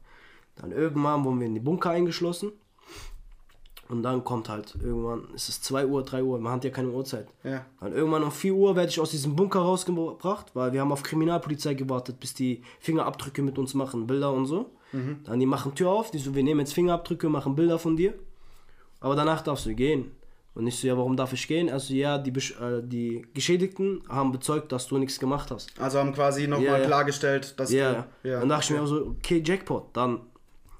Dann 0.57 0.73
irgendwann 0.73 1.25
wurden 1.25 1.41
wir 1.41 1.47
in 1.47 1.55
die 1.55 1.61
Bunker 1.61 1.91
eingeschlossen. 1.91 2.53
Und 3.89 4.03
dann 4.03 4.25
kommt 4.25 4.49
halt 4.49 4.75
irgendwann, 4.83 5.29
es 5.35 5.49
ist 5.49 5.65
2 5.65 5.87
Uhr, 5.87 6.03
3 6.03 6.25
Uhr, 6.25 6.41
man 6.41 6.55
hat 6.55 6.65
ja 6.65 6.71
keine 6.71 6.89
Uhrzeit. 6.89 7.29
Ja. 7.45 7.65
Dann 7.79 7.93
irgendwann 7.93 8.25
um 8.25 8.33
4 8.33 8.53
Uhr 8.53 8.75
werde 8.75 8.89
ich 8.89 8.99
aus 8.99 9.13
diesem 9.13 9.37
Bunker 9.37 9.61
rausgebracht, 9.61 10.57
weil 10.57 10.73
wir 10.73 10.81
haben 10.81 10.91
auf 10.91 11.05
Kriminalpolizei 11.05 11.75
gewartet, 11.75 12.19
bis 12.19 12.35
die 12.35 12.63
Fingerabdrücke 12.81 13.43
mit 13.43 13.59
uns 13.59 13.75
machen, 13.75 14.09
Bilder 14.09 14.33
und 14.33 14.47
so. 14.47 14.73
Dann 15.25 15.41
die 15.41 15.47
machen 15.47 15.75
Tür 15.75 15.91
auf, 15.91 16.11
die 16.11 16.19
so, 16.19 16.35
wir 16.35 16.43
nehmen 16.43 16.61
jetzt 16.61 16.73
Fingerabdrücke, 16.73 17.29
machen 17.29 17.55
Bilder 17.55 17.79
von 17.79 17.97
dir. 17.97 18.15
Aber 18.99 19.15
danach 19.15 19.43
darfst 19.43 19.67
du 19.67 19.75
gehen. 19.75 20.11
Und 20.57 20.67
ich 20.67 20.79
so, 20.81 20.87
ja, 20.89 20.97
warum 20.97 21.17
darf 21.17 21.33
ich 21.35 21.47
gehen? 21.47 21.69
Also 21.71 21.93
ja, 21.95 22.17
die, 22.19 22.31
äh, 22.31 22.83
die 22.83 23.27
Geschädigten 23.35 24.03
haben 24.09 24.33
bezeugt, 24.33 24.73
dass 24.73 24.89
du 24.89 24.97
nichts 24.99 25.19
gemacht 25.21 25.51
hast. 25.51 25.79
Also 25.79 25.99
haben 25.99 26.13
quasi 26.15 26.49
nochmal 26.49 26.65
Ja, 26.67 26.79
ja. 26.79 26.87
klargestellt, 26.87 27.61
dass 27.61 27.71
Ja, 27.71 28.07
du. 28.23 28.29
ja. 28.31 28.41
Dann 28.41 28.49
dachte 28.49 28.65
ich 28.65 28.71
mir 28.71 28.83
auch 28.83 28.87
so, 28.87 29.07
okay, 29.19 29.43
Jackpot, 29.45 29.95
dann 29.95 30.21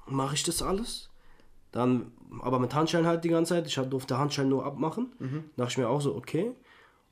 mache 0.07 0.33
ich 0.35 0.43
das 0.43 0.61
alles. 0.63 1.09
Dann, 1.71 2.11
aber 2.41 2.57
mit 2.59 2.73
Handschellen 2.73 3.05
halt 3.05 3.23
die 3.23 3.29
ganze 3.29 3.53
Zeit. 3.53 3.67
Ich 3.67 3.75
durfte 3.75 4.17
Handschellen 4.17 4.49
nur 4.49 4.65
abmachen. 4.65 5.11
Dachte 5.57 5.71
ich 5.71 5.77
mir 5.77 5.87
auch 5.89 6.01
so, 6.01 6.15
okay. 6.15 6.51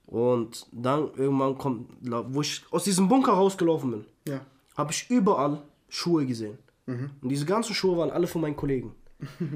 Und 0.08 0.66
dann 0.72 1.12
irgendwann 1.16 1.58
kommt, 1.58 1.90
wo 2.34 2.42
ich 2.42 2.64
aus 2.72 2.84
diesem 2.84 3.08
Bunker 3.08 3.34
rausgelaufen 3.34 3.92
bin, 3.92 4.06
Ja. 4.28 4.42
habe 4.78 4.92
ich 4.92 5.10
überall 5.10 5.62
Schuhe 5.90 6.26
gesehen. 6.26 6.58
Und 6.88 7.30
diese 7.30 7.46
ganzen 7.46 7.74
Schuhe 7.76 7.98
waren 7.98 8.10
alle 8.12 8.26
von 8.28 8.42
meinen 8.42 8.56
Kollegen. 8.56 8.94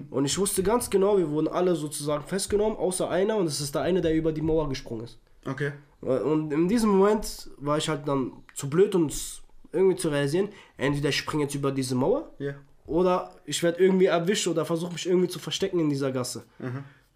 Und 0.09 0.25
ich 0.25 0.37
wusste 0.37 0.63
ganz 0.63 0.89
genau, 0.89 1.17
wir 1.17 1.29
wurden 1.29 1.47
alle 1.47 1.75
sozusagen 1.75 2.23
festgenommen, 2.25 2.77
außer 2.77 3.09
einer. 3.09 3.37
Und 3.37 3.45
es 3.47 3.61
ist 3.61 3.73
der 3.75 3.81
eine, 3.83 4.01
der 4.01 4.13
über 4.15 4.31
die 4.31 4.41
Mauer 4.41 4.69
gesprungen 4.69 5.03
ist. 5.05 5.19
Okay. 5.45 5.71
Und 6.01 6.51
in 6.53 6.67
diesem 6.67 6.89
Moment 6.91 7.49
war 7.57 7.77
ich 7.77 7.89
halt 7.89 8.07
dann 8.07 8.31
zu 8.55 8.69
blöd, 8.69 8.95
um 8.95 9.05
es 9.07 9.41
irgendwie 9.71 9.95
zu 9.97 10.09
realisieren. 10.09 10.49
Entweder 10.77 11.09
ich 11.09 11.17
springe 11.17 11.43
jetzt 11.43 11.55
über 11.55 11.71
diese 11.71 11.95
Mauer 11.95 12.31
Ja. 12.39 12.53
oder 12.85 13.31
ich 13.45 13.61
werde 13.63 13.83
irgendwie 13.83 14.05
erwischt 14.05 14.47
oder 14.47 14.65
versuche 14.65 14.93
mich 14.93 15.07
irgendwie 15.07 15.27
zu 15.27 15.39
verstecken 15.39 15.79
in 15.79 15.89
dieser 15.89 16.11
Gasse. 16.11 16.43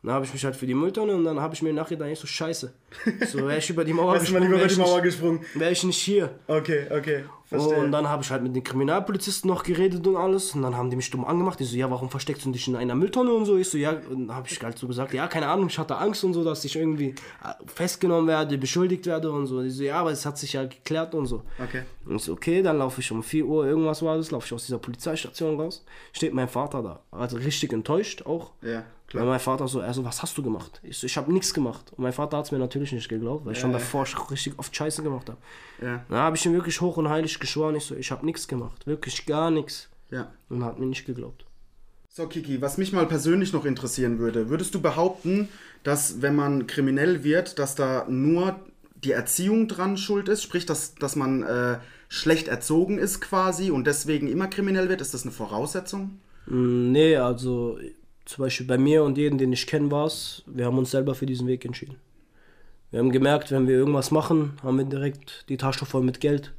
Dann 0.05 0.12
habe 0.13 0.25
ich 0.25 0.33
mich 0.33 0.43
halt 0.43 0.55
für 0.57 0.67
die 0.67 0.74
Mülltonne 0.74 1.15
und 1.15 1.24
dann 1.24 1.39
habe 1.39 1.53
ich 1.55 1.62
mir 1.62 1.72
nachher 1.72 1.95
dann 1.95 2.13
so 2.15 2.27
scheiße. 2.27 2.74
So 3.31 3.38
wäre 3.39 3.57
ich 3.60 3.69
über 3.69 3.86
die 3.86 3.93
Mauer 3.93 4.15
wär 4.22 4.41
über 4.41 4.57
die 4.57 4.74
ich 4.74 4.77
Mauer 4.77 5.00
gesprungen. 5.01 5.39
Wäre 5.53 5.72
ich 5.72 5.81
nicht 5.86 5.98
hier. 5.98 6.29
Okay, 6.48 6.88
okay. 6.91 7.24
Verstehe. 7.60 7.83
Und 7.83 7.91
dann 7.91 8.07
habe 8.10 8.24
ich 8.24 8.31
halt 8.31 8.43
mit 8.43 8.55
den 8.55 8.63
Kriminalpolizisten 8.63 9.48
noch 9.50 9.63
geredet 9.63 10.05
und 10.07 10.15
alles. 10.15 10.53
Und 10.55 10.62
dann 10.62 10.75
haben 10.75 10.89
die 10.89 10.95
mich 10.95 11.10
dumm 11.10 11.25
angemacht. 11.25 11.60
Die 11.60 11.63
so, 11.63 11.75
ja, 11.75 11.89
warum 11.89 12.10
versteckst 12.10 12.45
du 12.45 12.51
dich 12.51 12.67
in 12.67 12.75
einer 12.75 12.95
Mülltonne 12.95 13.31
und 13.33 13.45
so? 13.45 13.57
Ich 13.57 13.69
so, 13.69 13.77
ja, 13.77 13.91
und 14.10 14.27
dann 14.27 14.36
habe 14.36 14.48
ich 14.50 14.62
halt 14.62 14.77
so 14.77 14.88
gesagt, 14.88 15.13
ja, 15.13 15.27
keine 15.27 15.48
Ahnung, 15.48 15.67
ich 15.67 15.77
hatte 15.79 15.98
Angst 15.98 16.24
und 16.24 16.33
so, 16.33 16.43
dass 16.43 16.63
ich 16.65 16.75
irgendwie 16.75 17.10
äh, 17.10 17.53
festgenommen 17.67 18.27
werde, 18.27 18.57
beschuldigt 18.57 19.05
werde 19.05 19.31
und 19.31 19.48
so. 19.48 19.62
Die 19.62 19.69
so, 19.69 19.83
ja, 19.83 20.00
aber 20.00 20.12
es 20.12 20.25
hat 20.25 20.38
sich 20.38 20.53
ja 20.53 20.63
geklärt 20.65 21.13
und 21.15 21.25
so. 21.25 21.43
okay. 21.63 21.83
Und 22.05 22.15
ich 22.17 22.24
so, 22.24 22.33
okay, 22.33 22.62
dann 22.62 22.77
laufe 22.79 23.00
ich 23.01 23.12
um 23.12 23.24
4 23.24 23.45
Uhr, 23.45 23.65
irgendwas 23.65 24.01
war 24.01 24.17
das, 24.17 24.31
laufe 24.31 24.45
ich 24.45 24.53
aus 24.53 24.65
dieser 24.65 24.77
Polizeistation 24.79 25.60
raus. 25.60 25.83
Steht 26.12 26.33
mein 26.33 26.48
Vater 26.50 26.81
da. 26.83 27.00
Also 27.12 27.38
richtig 27.38 27.72
enttäuscht 27.74 28.24
auch. 28.25 28.51
Ja, 28.62 28.83
Weil 29.13 29.25
mein 29.25 29.39
Vater 29.39 29.67
so, 29.67 29.79
er 29.79 29.93
so, 29.93 30.03
was 30.03 30.22
hast 30.24 30.36
du 30.38 30.43
gemacht? 30.43 30.79
Ich 30.83 30.98
so, 30.98 31.05
ich 31.05 31.15
habe 31.17 31.31
nichts 31.31 31.53
gemacht. 31.53 31.91
Und 31.95 32.03
mein 32.03 32.13
Vater 32.13 32.38
hat 32.38 32.45
es 32.45 32.51
mir 32.51 32.57
natürlich 32.57 32.91
nicht 32.93 33.07
geglaubt, 33.10 33.45
weil 33.45 33.53
ich 33.53 33.60
schon 33.60 33.72
Ja. 33.72 33.77
davor 33.77 34.05
sch- 34.05 34.31
richtig 34.31 34.57
oft 34.57 34.75
Scheiße 34.75 35.03
gemacht 35.03 35.29
habe. 35.29 35.38
Ja. 35.81 36.03
Dann 36.10 36.17
habe 36.17 36.36
ich 36.36 36.45
ihn 36.45 36.53
wirklich 36.53 36.81
hoch 36.81 36.98
und 36.98 37.07
heilig 37.10 37.39
geschworen, 37.43 37.75
ich 37.75 37.83
so, 37.83 37.95
ich 37.95 38.09
habe 38.09 38.25
nichts 38.25 38.47
gemacht, 38.47 38.88
wirklich 38.88 39.25
gar 39.27 39.51
nichts. 39.51 39.89
Ja. 40.09 40.31
Und 40.50 40.63
hat 40.63 40.79
mir 40.79 40.85
nicht 40.88 41.05
geglaubt. 41.05 41.45
So, 42.09 42.27
Kiki, 42.27 42.62
was 42.62 42.77
mich 42.77 42.93
mal 42.93 43.07
persönlich 43.07 43.53
noch 43.53 43.65
interessieren 43.65 44.19
würde, 44.19 44.50
würdest 44.50 44.73
du 44.75 44.81
behaupten, 44.81 45.50
dass 45.83 46.21
wenn 46.21 46.35
man 46.35 46.67
kriminell 46.67 47.23
wird, 47.23 47.59
dass 47.59 47.75
da 47.75 48.05
nur 48.07 48.59
die 48.95 49.12
Erziehung 49.12 49.67
dran 49.67 49.97
schuld 49.97 50.29
ist, 50.29 50.43
sprich, 50.43 50.65
dass, 50.65 50.95
dass 50.95 51.15
man 51.15 51.43
äh, 51.43 51.79
schlecht 52.09 52.47
erzogen 52.47 52.97
ist 53.00 53.19
quasi 53.19 53.71
und 53.71 53.85
deswegen 53.88 54.27
immer 54.27 54.47
kriminell 54.47 54.89
wird? 54.89 55.01
Ist 55.01 55.13
das 55.13 55.23
eine 55.23 55.31
Voraussetzung? 55.31 56.19
Mm, 56.45 56.91
Nee, 56.91 57.17
also 57.17 57.79
zum 58.25 58.45
Beispiel 58.45 58.67
bei 58.67 58.77
mir 58.77 59.03
und 59.03 59.17
jedem, 59.17 59.38
den 59.38 59.51
ich 59.51 59.67
kenne, 59.67 59.91
war 59.91 60.05
es, 60.05 60.43
wir 60.45 60.65
haben 60.65 60.77
uns 60.77 60.91
selber 60.91 61.15
für 61.15 61.25
diesen 61.25 61.47
Weg 61.47 61.65
entschieden. 61.65 61.97
Wir 62.91 63.00
haben 63.00 63.12
gemerkt, 63.12 63.51
wenn 63.51 63.67
wir 63.67 63.75
irgendwas 63.75 64.12
machen, 64.12 64.53
haben 64.62 64.77
wir 64.77 64.85
direkt 64.85 65.45
die 65.50 65.57
Tasche 65.57 65.85
voll 65.85 66.03
mit 66.03 66.19
Geld. 66.19 66.53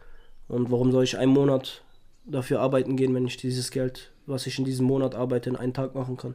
Und 0.49 0.71
warum 0.71 0.93
soll 0.93 1.05
ich 1.05 1.17
einen 1.19 1.33
Monat 1.33 1.83
dafür 2.25 2.61
arbeiten 2.61 2.97
gehen, 2.97 3.15
wenn 3.15 3.27
ich 3.27 3.37
dieses 3.37 3.71
Geld, 3.71 4.13
was 4.27 4.47
ich 4.47 4.59
in 4.59 4.65
diesem 4.65 4.87
Monat 4.87 5.15
arbeite, 5.15 5.51
in 5.51 5.57
einen 5.57 5.75
Tag 5.75 5.95
machen 5.95 6.17
kann? 6.17 6.35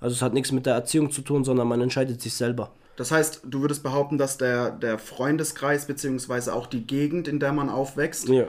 Also 0.00 0.14
es 0.14 0.22
hat 0.22 0.32
nichts 0.32 0.52
mit 0.52 0.66
der 0.66 0.74
Erziehung 0.74 1.10
zu 1.10 1.22
tun, 1.22 1.44
sondern 1.44 1.66
man 1.66 1.80
entscheidet 1.80 2.20
sich 2.20 2.34
selber. 2.34 2.70
Das 2.96 3.10
heißt, 3.10 3.42
du 3.44 3.60
würdest 3.62 3.82
behaupten, 3.82 4.18
dass 4.18 4.38
der, 4.38 4.70
der 4.70 4.98
Freundeskreis 4.98 5.86
beziehungsweise 5.86 6.52
auch 6.54 6.66
die 6.66 6.86
Gegend, 6.86 7.28
in 7.28 7.40
der 7.40 7.52
man 7.52 7.68
aufwächst, 7.68 8.28
Ja. 8.28 8.46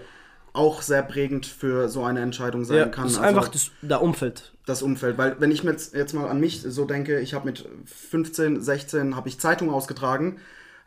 auch 0.53 0.81
sehr 0.81 1.03
prägend 1.03 1.45
für 1.45 1.89
so 1.89 2.03
eine 2.03 2.21
Entscheidung 2.21 2.65
sein 2.65 2.77
Ja, 2.77 2.85
kann. 2.87 3.03
das 3.05 3.13
ist 3.13 3.17
Also- 3.19 3.27
einfach 3.29 3.47
das, 3.49 3.71
der 3.81 4.01
Umfeld. 4.01 4.53
das 4.65 4.81
Umfeld. 4.83 5.17
Weil 5.17 5.39
wenn 5.39 5.51
ich 5.51 5.63
mir 5.63 5.71
jetzt, 5.71 5.93
jetzt 5.95 6.13
mal 6.13 6.27
an 6.27 6.39
mich 6.39 6.61
so 6.61 6.85
denke, 6.85 7.19
ich 7.19 7.33
habe 7.33 7.45
mit 7.45 7.67
15, 7.85 8.61
16 8.61 9.15
habe 9.15 9.29
ich 9.29 9.39
Zeitung 9.39 9.69
ausgetragen, 9.71 10.37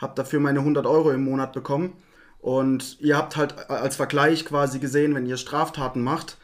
habe 0.00 0.12
dafür 0.17 0.41
meine 0.41 0.61
100 0.64 0.87
Euro 0.87 1.11
im 1.12 1.23
Monat 1.25 1.52
bekommen 1.52 1.93
und 2.43 2.99
ihr 3.01 3.17
habt 3.17 3.37
halt 3.37 3.71
als 3.71 3.97
Vergleich 3.97 4.45
quasi 4.45 4.79
gesehen, 4.79 5.15
wenn 5.15 5.25
ihr 5.27 5.39
Straftaten 5.39 6.03
macht, 6.03 6.37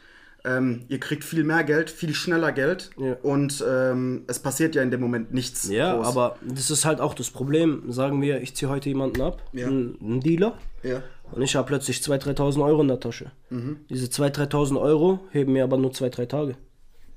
ähm, 0.45 0.85
ihr 0.87 0.99
kriegt 1.01 1.25
viel 1.25 1.43
mehr 1.43 1.65
Geld, 1.65 1.89
viel 1.91 2.13
schneller 2.15 2.53
Geld 2.53 2.89
Ja. 2.97 3.17
und 3.21 3.63
ähm, 3.67 4.23
es 4.27 4.39
passiert 4.39 4.73
ja 4.73 4.81
in 4.81 4.89
dem 4.89 5.01
Moment 5.01 5.33
nichts. 5.33 5.67
Ja, 5.69 5.97
groß. 5.97 6.07
aber 6.07 6.37
das 6.41 6.71
ist 6.71 6.85
halt 6.85 7.01
auch 7.01 7.13
das 7.13 7.29
Problem. 7.29 7.91
Sagen 7.91 8.21
wir, 8.21 8.41
ich 8.41 8.55
ziehe 8.55 8.69
heute 8.71 8.87
jemanden 8.87 9.21
ab, 9.21 9.43
Ja. 9.51 9.67
einen, 9.67 10.21
Dealer, 10.21 10.57
Ja. 10.81 11.03
und 11.33 11.41
ich 11.41 11.57
habe 11.57 11.67
plötzlich 11.67 11.97
2.000, 12.01 12.37
3.000 12.37 12.63
Euro 12.63 12.81
in 12.81 12.87
der 12.87 13.01
Tasche. 13.01 13.31
Mhm. 13.49 13.81
Diese 13.89 14.05
2.000, 14.07 14.31
3.000 14.49 14.79
Euro 14.79 15.19
heben 15.31 15.51
mir 15.51 15.65
aber 15.65 15.75
nur 15.77 15.91
2, 15.91 16.07
3 16.09 16.25
Tage. 16.25 16.55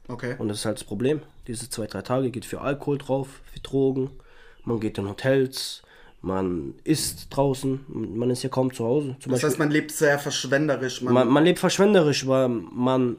Okay. 0.09 0.35
Und 0.39 0.49
das 0.49 0.59
ist 0.59 0.65
halt 0.67 0.79
das 0.79 0.85
Problem. 0.85 1.21
Diese 1.47 1.71
2, 1.71 1.87
3 1.87 2.03
Tage 2.03 2.31
geht 2.33 2.45
für 2.45 2.61
Alkohol 2.61 2.99
drauf, 2.99 3.29
für 3.53 3.61
Drogen, 3.61 4.11
man 4.65 4.81
geht 4.81 4.99
in 4.99 5.09
Hotels, 5.09 5.83
man 6.23 6.75
isst 6.85 7.27
draußen, 7.31 7.81
man 7.89 8.31
ist 8.31 8.43
ja 8.43 8.49
kaum 8.49 8.73
zu 8.73 8.85
Hause. 8.85 9.17
Zum 9.21 9.33
Das 9.33 9.41
Beispiel, 9.43 9.49
heißt, 9.51 9.59
man 9.59 9.71
lebt 9.71 9.91
sehr 9.91 10.19
verschwenderisch. 10.19 11.03
Man, 11.03 11.13
man, 11.15 11.29
man 11.29 11.45
lebt 11.45 11.59
verschwenderisch, 11.59 12.27
weil 12.27 12.49
man 12.49 13.19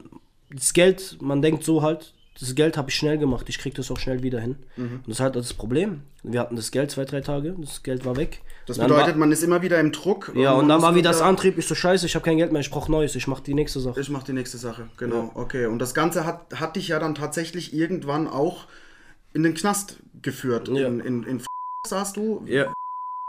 das 0.50 0.72
Geld, 0.72 1.18
man 1.20 1.42
denkt 1.42 1.64
so 1.64 1.82
halt, 1.82 2.14
das 2.40 2.54
Geld 2.56 2.76
habe 2.76 2.90
ich 2.90 2.96
schnell 2.96 3.16
gemacht, 3.18 3.48
ich 3.48 3.58
kriege 3.58 3.76
das 3.76 3.90
auch 3.92 3.98
schnell 3.98 4.22
wieder 4.22 4.40
hin. 4.40 4.56
Mhm. 4.76 4.84
Und 4.96 5.02
das 5.08 5.16
ist 5.16 5.20
halt 5.20 5.36
das 5.36 5.52
Problem. 5.54 6.00
Wir 6.24 6.40
hatten 6.40 6.56
das 6.56 6.70
Geld 6.72 6.90
zwei, 6.90 7.04
drei 7.04 7.20
Tage, 7.20 7.54
das 7.58 7.82
Geld 7.82 8.04
war 8.04 8.16
weg. 8.16 8.40
das 8.66 8.78
bedeutet, 8.78 9.08
war, 9.12 9.16
man 9.16 9.30
ist 9.30 9.42
immer 9.44 9.62
wieder 9.62 9.78
im 9.78 9.92
Druck. 9.92 10.32
Ja, 10.34 10.52
und 10.52 10.66
man 10.66 10.68
dann 10.70 10.82
war 10.82 10.94
wie 10.94 11.02
das 11.02 11.18
wieder- 11.18 11.26
Antrieb, 11.26 11.58
ich 11.58 11.66
so 11.68 11.74
scheiße, 11.74 12.06
ich 12.06 12.14
habe 12.14 12.24
kein 12.24 12.38
Geld 12.38 12.50
mehr, 12.50 12.60
ich 12.60 12.70
brauche 12.70 12.90
Neues, 12.90 13.14
ich 13.14 13.28
mache 13.28 13.42
die 13.44 13.54
nächste 13.54 13.78
Sache. 13.80 14.00
Ich 14.00 14.08
mache 14.08 14.24
die 14.24 14.32
nächste 14.32 14.56
Sache, 14.58 14.88
genau. 14.96 15.30
Okay, 15.34 15.66
und 15.66 15.78
das 15.78 15.94
Ganze 15.94 16.24
hat, 16.24 16.58
hat 16.58 16.74
dich 16.76 16.88
ja 16.88 16.98
dann 16.98 17.14
tatsächlich 17.14 17.72
irgendwann 17.74 18.26
auch 18.26 18.64
in 19.34 19.42
den 19.42 19.54
Knast 19.54 19.98
geführt. 20.22 20.68
Ja. 20.68 20.88
In, 20.88 21.00
in, 21.00 21.22
in 21.24 21.42
saßt 21.86 22.16
du 22.16 22.42
Ja, 22.46 22.72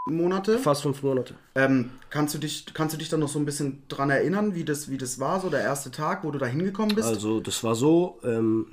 Monate. 0.05 0.59
fast 0.59 0.83
fünf 0.83 1.01
Monate. 1.03 1.33
Ähm, 1.55 1.91
kannst, 2.09 2.33
du 2.35 2.38
dich, 2.39 2.65
kannst 2.74 2.93
du 2.93 2.97
dich 3.00 3.09
dann 3.09 3.19
noch 3.19 3.27
so 3.27 3.39
ein 3.39 3.45
bisschen 3.45 3.83
dran 3.88 4.09
erinnern, 4.09 4.53
wie 4.55 4.63
das, 4.63 4.89
wie 4.89 4.97
das 4.97 5.19
war, 5.19 5.39
so 5.39 5.50
der 5.50 5.62
erste 5.62 5.89
Tag, 5.91 6.24
wo 6.24 6.31
du 6.31 6.38
da 6.38 6.45
hingekommen 6.45 6.95
bist? 6.95 7.07
Also, 7.07 7.39
das 7.39 7.63
war 7.63 7.75
so, 7.75 8.19
ähm, 8.24 8.67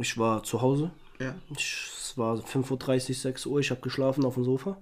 ich 0.00 0.16
war 0.16 0.42
zu 0.44 0.62
Hause, 0.62 0.90
ja. 1.20 1.34
ich, 1.56 1.90
es 1.98 2.16
war 2.16 2.36
5.30 2.36 3.08
Uhr, 3.10 3.14
6 3.14 3.46
Uhr, 3.46 3.60
ich 3.60 3.70
habe 3.70 3.80
geschlafen 3.82 4.24
auf 4.24 4.34
dem 4.34 4.44
Sofa. 4.44 4.78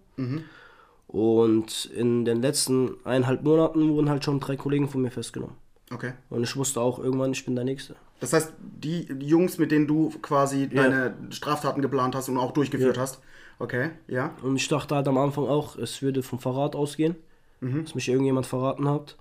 Und 1.08 1.86
in 1.86 2.25
den 2.25 2.40
letzten 2.42 2.96
eineinhalb 3.04 3.42
Monaten 3.42 3.90
wurden 3.90 4.08
halt 4.10 4.25
schon 4.25 4.40
drei 4.40 4.56
Kollegen 4.56 4.88
von 4.88 5.02
mir 5.02 5.10
festgenommen. 5.10 5.56
Okay. 5.92 6.12
Und 6.30 6.42
ich 6.42 6.56
wusste 6.56 6.80
auch 6.80 6.98
irgendwann, 6.98 7.32
ich 7.32 7.44
bin 7.44 7.54
der 7.54 7.64
Nächste. 7.64 7.94
Das 8.18 8.32
heißt, 8.32 8.52
die 8.60 9.06
Jungs, 9.20 9.58
mit 9.58 9.70
denen 9.70 9.86
du 9.86 10.10
quasi 10.22 10.68
deine 10.68 11.14
Straftaten 11.30 11.80
geplant 11.82 12.14
hast 12.14 12.28
und 12.28 12.38
auch 12.38 12.52
durchgeführt 12.52 12.96
Ja. 12.96 13.02
hast. 13.02 13.20
Okay, 13.58 13.90
ja. 14.08 14.34
Und 14.42 14.56
ich 14.56 14.68
dachte 14.68 14.94
halt 14.94 15.08
am 15.08 15.18
Anfang 15.18 15.46
auch, 15.46 15.76
es 15.76 16.02
würde 16.02 16.22
vom 16.22 16.38
Verrat 16.38 16.75
ausgehen, 16.76 17.16
dass 17.60 17.94
mich 17.94 18.08
irgendjemand 18.08 18.46
verraten 18.46 18.88
hat. 18.88 19.16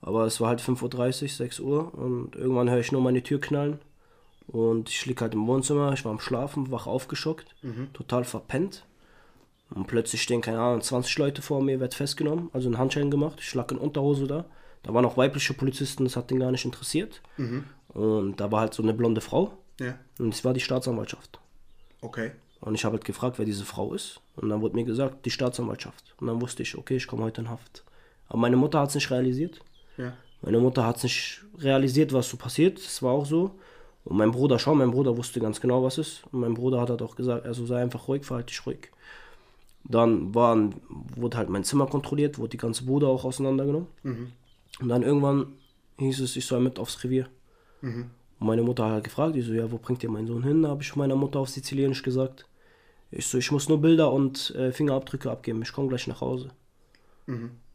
Aber 0.00 0.24
es 0.24 0.40
war 0.40 0.48
halt 0.48 0.60
5.30 0.60 1.22
Uhr, 1.22 1.28
6 1.28 1.60
Uhr 1.60 1.94
und 1.94 2.36
irgendwann 2.36 2.70
höre 2.70 2.78
ich 2.80 2.92
nur 2.92 3.00
meine 3.02 3.22
Tür 3.22 3.40
knallen. 3.40 3.78
Und 4.46 4.88
ich 4.88 5.04
lieg 5.06 5.20
halt 5.20 5.34
im 5.34 5.46
Wohnzimmer, 5.46 5.92
ich 5.92 6.04
war 6.04 6.12
am 6.12 6.20
Schlafen, 6.20 6.70
wach 6.70 6.86
aufgeschockt, 6.86 7.54
total 7.92 8.24
verpennt. 8.24 8.86
Und 9.70 9.88
plötzlich 9.88 10.22
stehen, 10.22 10.40
keine 10.42 10.60
Ahnung, 10.60 10.80
20 10.80 11.18
Leute 11.18 11.42
vor 11.42 11.60
mir, 11.60 11.80
werd 11.80 11.94
festgenommen, 11.94 12.50
also 12.52 12.68
einen 12.68 12.78
Handschellen 12.78 13.10
gemacht, 13.10 13.40
ich 13.40 13.52
lag 13.54 13.70
in 13.72 13.78
Unterhose 13.78 14.26
da. 14.26 14.44
Da 14.84 14.94
waren 14.94 15.04
auch 15.04 15.16
weibliche 15.16 15.54
Polizisten, 15.54 16.04
das 16.04 16.14
hat 16.16 16.30
den 16.30 16.38
gar 16.38 16.52
nicht 16.52 16.64
interessiert. 16.64 17.20
Und 17.88 18.36
da 18.36 18.52
war 18.52 18.60
halt 18.60 18.74
so 18.74 18.82
eine 18.84 18.94
blonde 18.94 19.20
Frau 19.20 19.58
Ja. 19.80 19.98
und 20.20 20.32
es 20.32 20.44
war 20.44 20.52
die 20.54 20.60
Staatsanwaltschaft. 20.60 21.40
Okay. 22.00 22.30
Und 22.60 22.74
ich 22.74 22.84
habe 22.84 22.94
halt 22.94 23.04
gefragt, 23.04 23.38
wer 23.38 23.44
diese 23.44 23.64
Frau 23.64 23.92
ist. 23.94 24.20
Und 24.36 24.48
dann 24.48 24.60
wurde 24.60 24.74
mir 24.74 24.84
gesagt, 24.84 25.24
die 25.26 25.30
Staatsanwaltschaft. 25.30 26.14
Und 26.18 26.26
dann 26.26 26.40
wusste 26.40 26.62
ich, 26.62 26.76
okay, 26.76 26.96
ich 26.96 27.06
komme 27.06 27.24
heute 27.24 27.42
in 27.42 27.50
Haft. 27.50 27.84
Aber 28.28 28.38
meine 28.38 28.56
Mutter 28.56 28.80
hat 28.80 28.88
es 28.88 28.94
nicht 28.94 29.10
realisiert. 29.10 29.60
Ja. 29.96 30.12
Meine 30.42 30.58
Mutter 30.58 30.84
hat 30.84 30.96
es 30.96 31.02
nicht 31.04 31.44
realisiert, 31.58 32.12
was 32.12 32.28
so 32.28 32.36
passiert. 32.36 32.78
Das 32.78 33.02
war 33.02 33.12
auch 33.12 33.26
so. 33.26 33.52
Und 34.04 34.16
mein 34.16 34.30
Bruder 34.30 34.58
schon, 34.58 34.78
mein 34.78 34.90
Bruder 34.90 35.16
wusste 35.16 35.40
ganz 35.40 35.60
genau, 35.60 35.82
was 35.82 35.98
ist. 35.98 36.22
Und 36.32 36.40
mein 36.40 36.54
Bruder 36.54 36.80
hat 36.80 36.90
halt 36.90 37.02
auch 37.02 37.16
gesagt, 37.16 37.44
also 37.44 37.66
sei 37.66 37.82
einfach 37.82 38.08
ruhig, 38.08 38.24
verhalte 38.24 38.48
dich 38.48 38.64
ruhig. 38.66 38.90
Dann 39.84 40.34
waren, 40.34 40.74
wurde 40.88 41.36
halt 41.36 41.48
mein 41.48 41.64
Zimmer 41.64 41.86
kontrolliert, 41.86 42.38
wurde 42.38 42.50
die 42.50 42.56
ganze 42.56 42.84
Bude 42.84 43.06
auch 43.08 43.24
auseinandergenommen. 43.24 43.88
Und 44.80 44.88
dann 44.88 45.02
irgendwann 45.02 45.54
hieß 45.98 46.20
es, 46.20 46.36
ich 46.36 46.46
soll 46.46 46.60
mit 46.60 46.78
aufs 46.78 47.02
Revier. 47.02 47.28
Und 48.38 48.46
meine 48.48 48.62
Mutter 48.62 48.90
hat 48.90 49.04
gefragt, 49.04 49.34
die 49.34 49.40
so, 49.42 49.52
ja, 49.52 49.70
wo 49.70 49.78
bringt 49.78 50.02
ihr 50.02 50.10
meinen 50.10 50.26
Sohn 50.26 50.42
hin? 50.42 50.62
Da 50.62 50.68
habe 50.68 50.82
ich 50.82 50.94
meiner 50.96 51.16
Mutter 51.16 51.38
auf 51.40 51.48
Sizilienisch 51.48 52.02
gesagt. 52.02 52.46
Ich 53.10 53.26
so, 53.26 53.38
ich 53.38 53.50
muss 53.52 53.68
nur 53.68 53.80
Bilder 53.80 54.12
und 54.12 54.54
äh, 54.56 54.72
Fingerabdrücke 54.72 55.30
abgeben, 55.30 55.62
ich 55.62 55.72
komme 55.72 55.88
gleich 55.88 56.06
nach 56.06 56.20
Hause. 56.20 56.50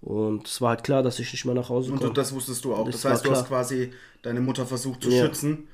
Und 0.01 0.47
es 0.47 0.61
war 0.61 0.69
halt 0.69 0.83
klar, 0.83 1.03
dass 1.03 1.19
ich 1.19 1.31
nicht 1.31 1.43
mehr 1.45 1.53
nach 1.55 1.67
Hause 1.69 1.91
Und 1.91 1.99
komme. 1.99 2.13
das 2.13 2.33
wusstest 2.33 2.63
du 2.63 2.73
auch. 2.73 2.85
Das, 2.85 3.01
Das 3.01 3.11
heißt, 3.11 3.25
du 3.25 3.31
hast 3.31 3.47
klar. 3.47 3.59
quasi 3.59 3.91
deine 4.21 4.39
Mutter 4.39 4.65
versucht 4.65 5.03
zu 5.03 5.09
Ja. 5.09 5.25
schützen. 5.25 5.67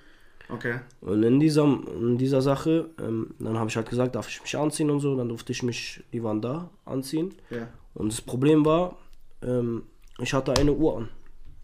Okay. 0.49 0.79
Und 1.01 1.21
in 1.23 1.39
dieser, 1.39 1.63
in 1.65 2.17
dieser 2.17 2.41
Sache, 2.41 2.89
ähm, 2.99 3.35
dann 3.39 3.57
habe 3.59 3.69
ich 3.69 3.75
halt 3.75 3.89
gesagt, 3.89 4.15
darf 4.15 4.29
ich 4.29 4.41
mich 4.41 4.57
anziehen 4.57 4.89
und 4.89 4.99
so. 5.01 5.15
Dann 5.15 5.27
durfte 5.29 5.51
ich 5.51 5.61
mich, 5.61 6.03
die 6.13 6.23
waren 6.23 6.41
da, 6.41 6.69
anziehen. 6.85 7.35
Ja. 7.49 7.67
Und 7.93 8.11
das 8.11 8.21
Problem 8.21 8.65
war, 8.65 8.95
ähm, 9.43 9.83
ich 10.19 10.33
hatte 10.33 10.53
eine 10.53 10.73
Uhr 10.73 10.97
an, 10.97 11.09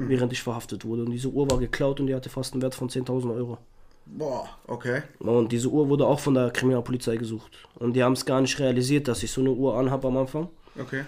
während 0.09 0.31
ich 0.33 0.41
verhaftet 0.43 0.85
wurde. 0.85 1.03
Und 1.03 1.11
diese 1.11 1.29
Uhr 1.29 1.49
war 1.49 1.57
geklaut 1.59 1.99
und 1.99 2.07
die 2.07 2.15
hatte 2.15 2.29
fast 2.29 2.53
einen 2.53 2.61
Wert 2.61 2.75
von 2.75 2.89
10.000 2.89 3.33
Euro. 3.35 3.57
Boah, 4.05 4.49
okay. 4.67 5.03
Und 5.19 5.51
diese 5.51 5.69
Uhr 5.69 5.87
wurde 5.87 6.05
auch 6.05 6.19
von 6.19 6.33
der 6.33 6.51
Kriminalpolizei 6.51 7.15
gesucht. 7.17 7.51
Und 7.75 7.93
die 7.93 8.03
haben 8.03 8.13
es 8.13 8.25
gar 8.25 8.41
nicht 8.41 8.59
realisiert, 8.59 9.07
dass 9.07 9.23
ich 9.23 9.31
so 9.31 9.41
eine 9.41 9.51
Uhr 9.51 9.77
anhabe 9.77 10.07
am 10.07 10.17
Anfang. 10.17 10.49
Okay. 10.79 11.03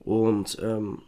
Und 0.00 0.58
ähm, 0.60 0.98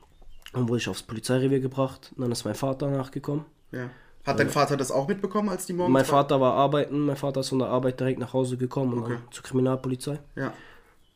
dann 0.52 0.68
wurde 0.68 0.78
ich 0.78 0.88
aufs 0.88 1.02
Polizeirevier 1.02 1.60
gebracht. 1.60 2.12
Und 2.16 2.22
dann 2.22 2.32
ist 2.32 2.44
mein 2.44 2.54
Vater 2.54 2.88
nachgekommen. 2.88 3.44
Ja. 3.72 3.90
Hat 4.24 4.38
dein 4.38 4.48
Vater 4.48 4.76
das 4.78 4.90
auch 4.90 5.06
mitbekommen, 5.06 5.50
als 5.50 5.66
die 5.66 5.74
morgens 5.74 5.92
Mein 5.92 6.04
Vater 6.06 6.40
war 6.40 6.54
arbeiten, 6.54 7.00
mein 7.00 7.16
Vater 7.16 7.40
ist 7.40 7.50
von 7.50 7.58
der 7.58 7.68
Arbeit 7.68 8.00
direkt 8.00 8.18
nach 8.20 8.32
Hause 8.32 8.56
gekommen 8.56 8.94
und 8.94 9.02
Okay. 9.02 9.14
dann 9.14 9.32
zur 9.32 9.44
Kriminalpolizei. 9.44 10.18
Ja. 10.34 10.52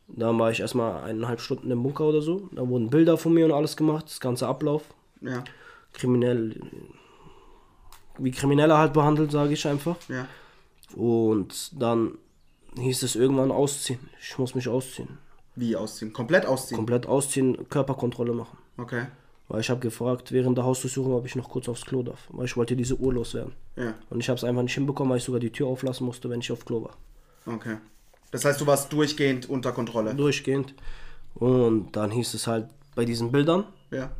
Dann 0.09 0.37
war 0.37 0.51
ich 0.51 0.59
erstmal 0.59 1.03
eineinhalb 1.03 1.39
Stunden 1.39 1.71
im 1.71 1.81
Bunker 1.81 2.05
oder 2.05 2.21
so. 2.21 2.49
Da 2.51 2.67
wurden 2.67 2.89
Bilder 2.89 3.17
von 3.17 3.33
mir 3.33 3.45
und 3.45 3.51
alles 3.51 3.77
gemacht, 3.77 4.05
das 4.07 4.19
ganze 4.19 4.47
Ablauf. 4.47 4.83
Ja. 5.21 5.43
Kriminell, 5.93 6.59
wie 8.17 8.31
Krimineller 8.31 8.77
halt 8.77 8.93
behandelt, 8.93 9.31
sage 9.31 9.53
ich 9.53 9.65
einfach. 9.67 9.95
Ja. 10.07 10.27
Und 10.95 11.71
dann 11.81 12.17
hieß 12.77 13.03
es 13.03 13.15
irgendwann 13.15 13.51
ausziehen. 13.51 13.99
Ich 14.21 14.37
muss 14.37 14.55
mich 14.55 14.67
ausziehen. 14.67 15.17
Wie 15.55 15.75
ausziehen? 15.75 16.13
Komplett 16.13 16.45
ausziehen? 16.45 16.77
Komplett 16.77 17.05
ausziehen, 17.07 17.67
Körperkontrolle 17.69 18.33
machen. 18.33 18.57
okay. 18.77 19.05
Weil 19.51 19.61
ich 19.61 19.71
habe 19.71 19.79
gefragt 19.79 20.31
während 20.31 20.55
der 20.59 20.63
Hausdurchsuchung, 20.65 21.11
ob 21.15 21.25
ich 21.25 21.35
noch 21.35 21.49
kurz 21.49 21.67
aufs 21.67 21.83
Klo 21.83 22.03
darf. 22.03 22.19
Weil 22.29 22.45
ich 22.45 22.55
wollte 22.55 22.75
diese 22.75 22.95
Uhr 22.97 23.11
loswerden. 23.11 23.53
Ja. 23.75 23.95
Und 24.11 24.19
ich 24.19 24.29
habe 24.29 24.37
es 24.37 24.43
einfach 24.43 24.61
nicht 24.61 24.75
hinbekommen, 24.75 25.09
weil 25.09 25.17
ich 25.17 25.23
sogar 25.23 25.39
die 25.39 25.49
Tür 25.51 25.65
auflassen 25.65 26.05
musste, 26.05 26.29
wenn 26.29 26.39
ich 26.41 26.51
auf 26.51 26.65
Klo 26.65 26.83
war. 26.83 26.95
Okay. 27.51 27.77
Das 28.29 28.45
heißt, 28.45 28.61
du 28.61 28.67
warst 28.67 28.93
durchgehend 28.93 29.49
unter 29.49 29.71
Kontrolle. 29.71 30.13
Durchgehend. 30.13 30.75
Und 31.33 31.93
dann 31.95 32.11
hieß 32.11 32.35
es 32.35 32.45
halt 32.45 32.67
bei 32.93 33.05
diesen 33.05 33.31
Bildern, 33.31 33.63
Ja. 33.89 34.11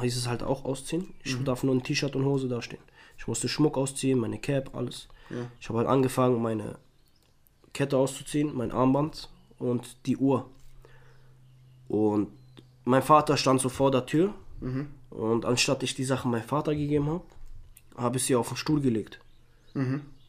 Hieß 0.00 0.16
es 0.16 0.28
halt 0.28 0.42
auch 0.42 0.64
ausziehen. 0.64 1.12
Ich 1.22 1.38
Mhm. 1.38 1.44
darf 1.44 1.62
nur 1.62 1.74
in 1.74 1.82
T-Shirt 1.82 2.16
und 2.16 2.24
Hose 2.24 2.48
dastehen. 2.48 2.82
Ich 3.18 3.26
musste 3.28 3.48
Schmuck 3.48 3.76
ausziehen, 3.76 4.18
meine 4.18 4.38
Cap, 4.38 4.74
alles. 4.74 5.08
Ja. 5.30 5.46
Ich 5.60 5.68
habe 5.68 5.78
halt 5.78 5.88
angefangen, 5.88 6.42
meine 6.42 6.76
Kette 7.72 7.96
auszuziehen, 7.96 8.54
mein 8.54 8.70
Armband 8.72 9.28
und 9.58 9.96
die 10.06 10.16
Uhr. 10.16 10.46
Und 11.88 12.28
mein 12.84 13.02
Vater 13.02 13.36
stand 13.36 13.60
so 13.60 13.68
vor 13.68 13.90
der 13.90 14.06
Tür 14.06 14.32
Und 15.10 15.44
anstatt 15.44 15.82
ich 15.82 15.94
die 15.94 16.04
Sachen 16.04 16.30
meinem 16.30 16.42
Vater 16.42 16.74
gegeben 16.74 17.06
habe, 17.08 17.22
habe 17.96 18.16
ich 18.16 18.24
sie 18.24 18.34
auf 18.34 18.48
den 18.48 18.56
Stuhl 18.56 18.80
gelegt. 18.80 19.20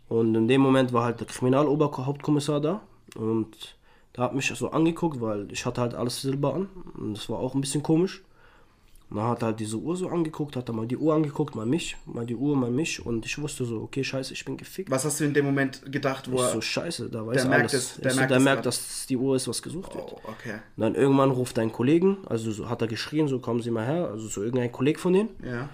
Und 0.09 0.35
in 0.35 0.47
dem 0.47 0.61
Moment 0.61 0.93
war 0.93 1.05
halt 1.05 1.19
der 1.21 1.27
Kriminaloberhauptkommissar 1.27 2.59
da 2.61 2.81
und 3.15 3.75
der 4.15 4.25
hat 4.25 4.35
mich 4.35 4.47
so 4.53 4.69
angeguckt, 4.71 5.19
weil 5.21 5.51
ich 5.51 5.65
hatte 5.65 5.81
halt 5.81 5.95
alles 5.95 6.21
Silber 6.21 6.53
an 6.53 6.69
und 6.97 7.13
das 7.15 7.29
war 7.29 7.39
auch 7.39 7.55
ein 7.55 7.61
bisschen 7.61 7.81
komisch. 7.81 8.23
Und 9.15 9.21
dann 9.21 9.29
hat 9.29 9.43
er 9.43 9.45
halt 9.45 9.61
diese 9.61 9.77
Uhr 9.77 9.95
so 9.95 10.09
angeguckt, 10.09 10.57
hat 10.57 10.67
er 10.67 10.73
mal 10.73 10.85
die 10.85 10.97
Uhr 10.97 11.13
angeguckt, 11.15 11.55
mal 11.55 11.65
mich, 11.65 11.95
mal 12.05 12.25
die 12.25 12.35
Uhr, 12.35 12.53
mal 12.57 12.69
mich 12.69 13.05
und 13.05 13.25
ich 13.25 13.41
wusste 13.41 13.63
so, 13.63 13.77
okay, 13.81 14.03
scheiße, 14.03 14.33
ich 14.33 14.43
bin 14.43 14.57
gefickt. 14.57 14.91
Was 14.91 15.05
hast 15.05 15.21
du 15.21 15.23
in 15.23 15.33
dem 15.33 15.45
Moment 15.45 15.89
gedacht, 15.89 16.29
wo 16.29 16.41
er. 16.41 16.49
so, 16.49 16.59
scheiße, 16.59 17.09
da 17.09 17.25
weiß 17.25 17.35
Der 17.35 17.43
er 17.43 17.47
merkt 17.49 17.71
alles. 17.71 17.73
es, 17.73 17.95
der 17.95 18.07
ich 18.07 18.11
so, 18.11 18.17
merkt 18.19 18.31
der 18.31 18.37
es 18.39 18.43
merkt, 18.43 18.57
grad. 18.57 18.65
dass 18.65 18.77
es 18.77 19.07
die 19.07 19.15
Uhr 19.15 19.37
ist, 19.37 19.47
was 19.47 19.61
gesucht 19.61 19.95
wird. 19.95 20.11
oh, 20.11 20.19
okay. 20.25 20.55
Und 20.75 20.81
dann 20.81 20.95
irgendwann 20.95 21.31
ruft 21.31 21.57
ein 21.59 21.71
Kollegen, 21.71 22.17
also 22.25 22.51
so 22.51 22.67
hat 22.69 22.81
er 22.81 22.89
geschrien, 22.89 23.29
so 23.29 23.39
kommen 23.39 23.61
Sie 23.61 23.71
mal 23.71 23.85
her, 23.85 24.09
also 24.09 24.27
so 24.27 24.43
irgendein 24.43 24.73
Kollege 24.73 24.99
von 24.99 25.13
denen. 25.13 25.29
Ja. 25.49 25.69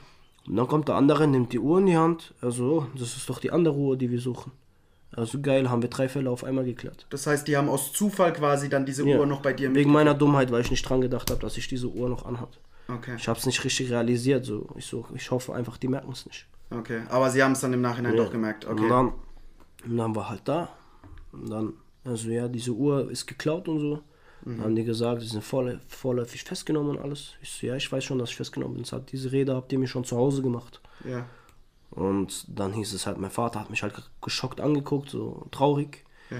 Und 0.47 0.55
dann 0.57 0.67
kommt 0.67 0.87
der 0.87 0.93
andere, 0.95 1.27
nimmt 1.27 1.51
die 1.51 1.59
Uhr 1.59 1.79
in 1.79 1.87
die 1.87 1.97
Hand, 1.97 2.35
also 2.41 2.63
oh, 2.65 2.85
das 2.95 3.17
ist 3.17 3.27
doch 3.27 3.39
die 3.39 3.49
andere 3.49 3.73
Uhr, 3.73 3.97
die 3.97 4.11
wir 4.11 4.19
suchen. 4.21 4.51
Also 5.13 5.41
geil, 5.41 5.67
haben 5.67 5.81
wir 5.81 5.89
drei 5.89 6.07
Fälle 6.07 6.29
auf 6.29 6.43
einmal 6.43 6.63
geklärt. 6.63 7.07
Das 7.09 7.25
heißt, 7.25 7.47
die 7.47 7.57
haben 7.57 7.69
aus 7.69 7.91
Zufall 7.91 8.33
quasi 8.33 8.69
dann 8.69 8.85
diese 8.85 9.03
Ja. 9.03 9.17
Uhr 9.17 9.25
noch 9.25 9.41
bei 9.41 9.51
dir. 9.53 9.73
Wegen 9.73 9.91
meiner 9.91 10.13
Dummheit, 10.13 10.51
weil 10.51 10.61
ich 10.61 10.69
nicht 10.69 10.87
dran 10.87 11.01
gedacht 11.01 11.31
habe, 11.31 11.41
dass 11.41 11.57
ich 11.57 11.67
diese 11.67 11.87
Uhr 11.87 12.07
noch 12.07 12.23
anhat. 12.25 12.59
Okay. 12.95 13.15
Ich 13.17 13.27
habe 13.27 13.39
es 13.39 13.45
nicht 13.45 13.63
richtig 13.63 13.91
realisiert, 13.91 14.45
so 14.45 14.67
ich 14.75 14.85
so, 14.85 15.05
ich 15.15 15.29
hoffe 15.31 15.53
einfach, 15.53 15.77
die 15.77 15.87
merken 15.87 16.11
es 16.11 16.25
nicht. 16.25 16.47
Okay. 16.69 17.03
Aber 17.09 17.29
sie 17.29 17.43
haben 17.43 17.51
es 17.51 17.59
dann 17.59 17.73
im 17.73 17.81
Nachhinein 17.81 18.15
doch 18.15 18.31
gemerkt. 18.31 18.65
Okay. 18.65 18.81
Und 18.81 18.89
dann, 18.89 19.13
und 19.85 19.97
dann 19.97 20.15
war 20.15 20.29
halt 20.29 20.41
da. 20.45 20.69
Und 21.31 21.49
dann, 21.49 21.73
also 22.03 22.29
ja, 22.29 22.47
diese 22.47 22.71
Uhr 22.71 23.09
ist 23.11 23.27
geklaut 23.27 23.67
und 23.67 23.79
so. 23.79 24.03
Mhm. 24.43 24.55
Dann 24.55 24.63
haben 24.63 24.75
die 24.75 24.83
gesagt, 24.83 25.21
sie 25.21 25.27
sind 25.27 25.43
vorlä 25.43 25.79
vorläufig 25.87 26.43
festgenommen 26.43 26.97
und 26.97 27.03
alles. 27.03 27.35
Ich 27.41 27.51
so, 27.51 27.67
ja, 27.67 27.75
ich 27.75 27.91
weiß 27.91 28.03
schon, 28.03 28.19
dass 28.19 28.29
ich 28.29 28.35
festgenommen 28.35 28.75
bin. 28.75 28.85
Hat 28.85 29.11
diese 29.11 29.31
Rede 29.31 29.55
habt 29.55 29.71
ihr 29.71 29.79
mir 29.79 29.87
schon 29.87 30.03
zu 30.03 30.17
Hause 30.17 30.41
gemacht. 30.41 30.81
ja. 31.05 31.25
Und 31.91 32.45
dann 32.47 32.71
hieß 32.71 32.93
es 32.93 33.05
halt, 33.05 33.17
mein 33.17 33.31
Vater 33.31 33.59
hat 33.59 33.69
mich 33.69 33.83
halt 33.83 33.93
geschockt 34.21 34.61
angeguckt, 34.61 35.09
so 35.09 35.45
traurig. 35.51 36.05
Ja. 36.29 36.37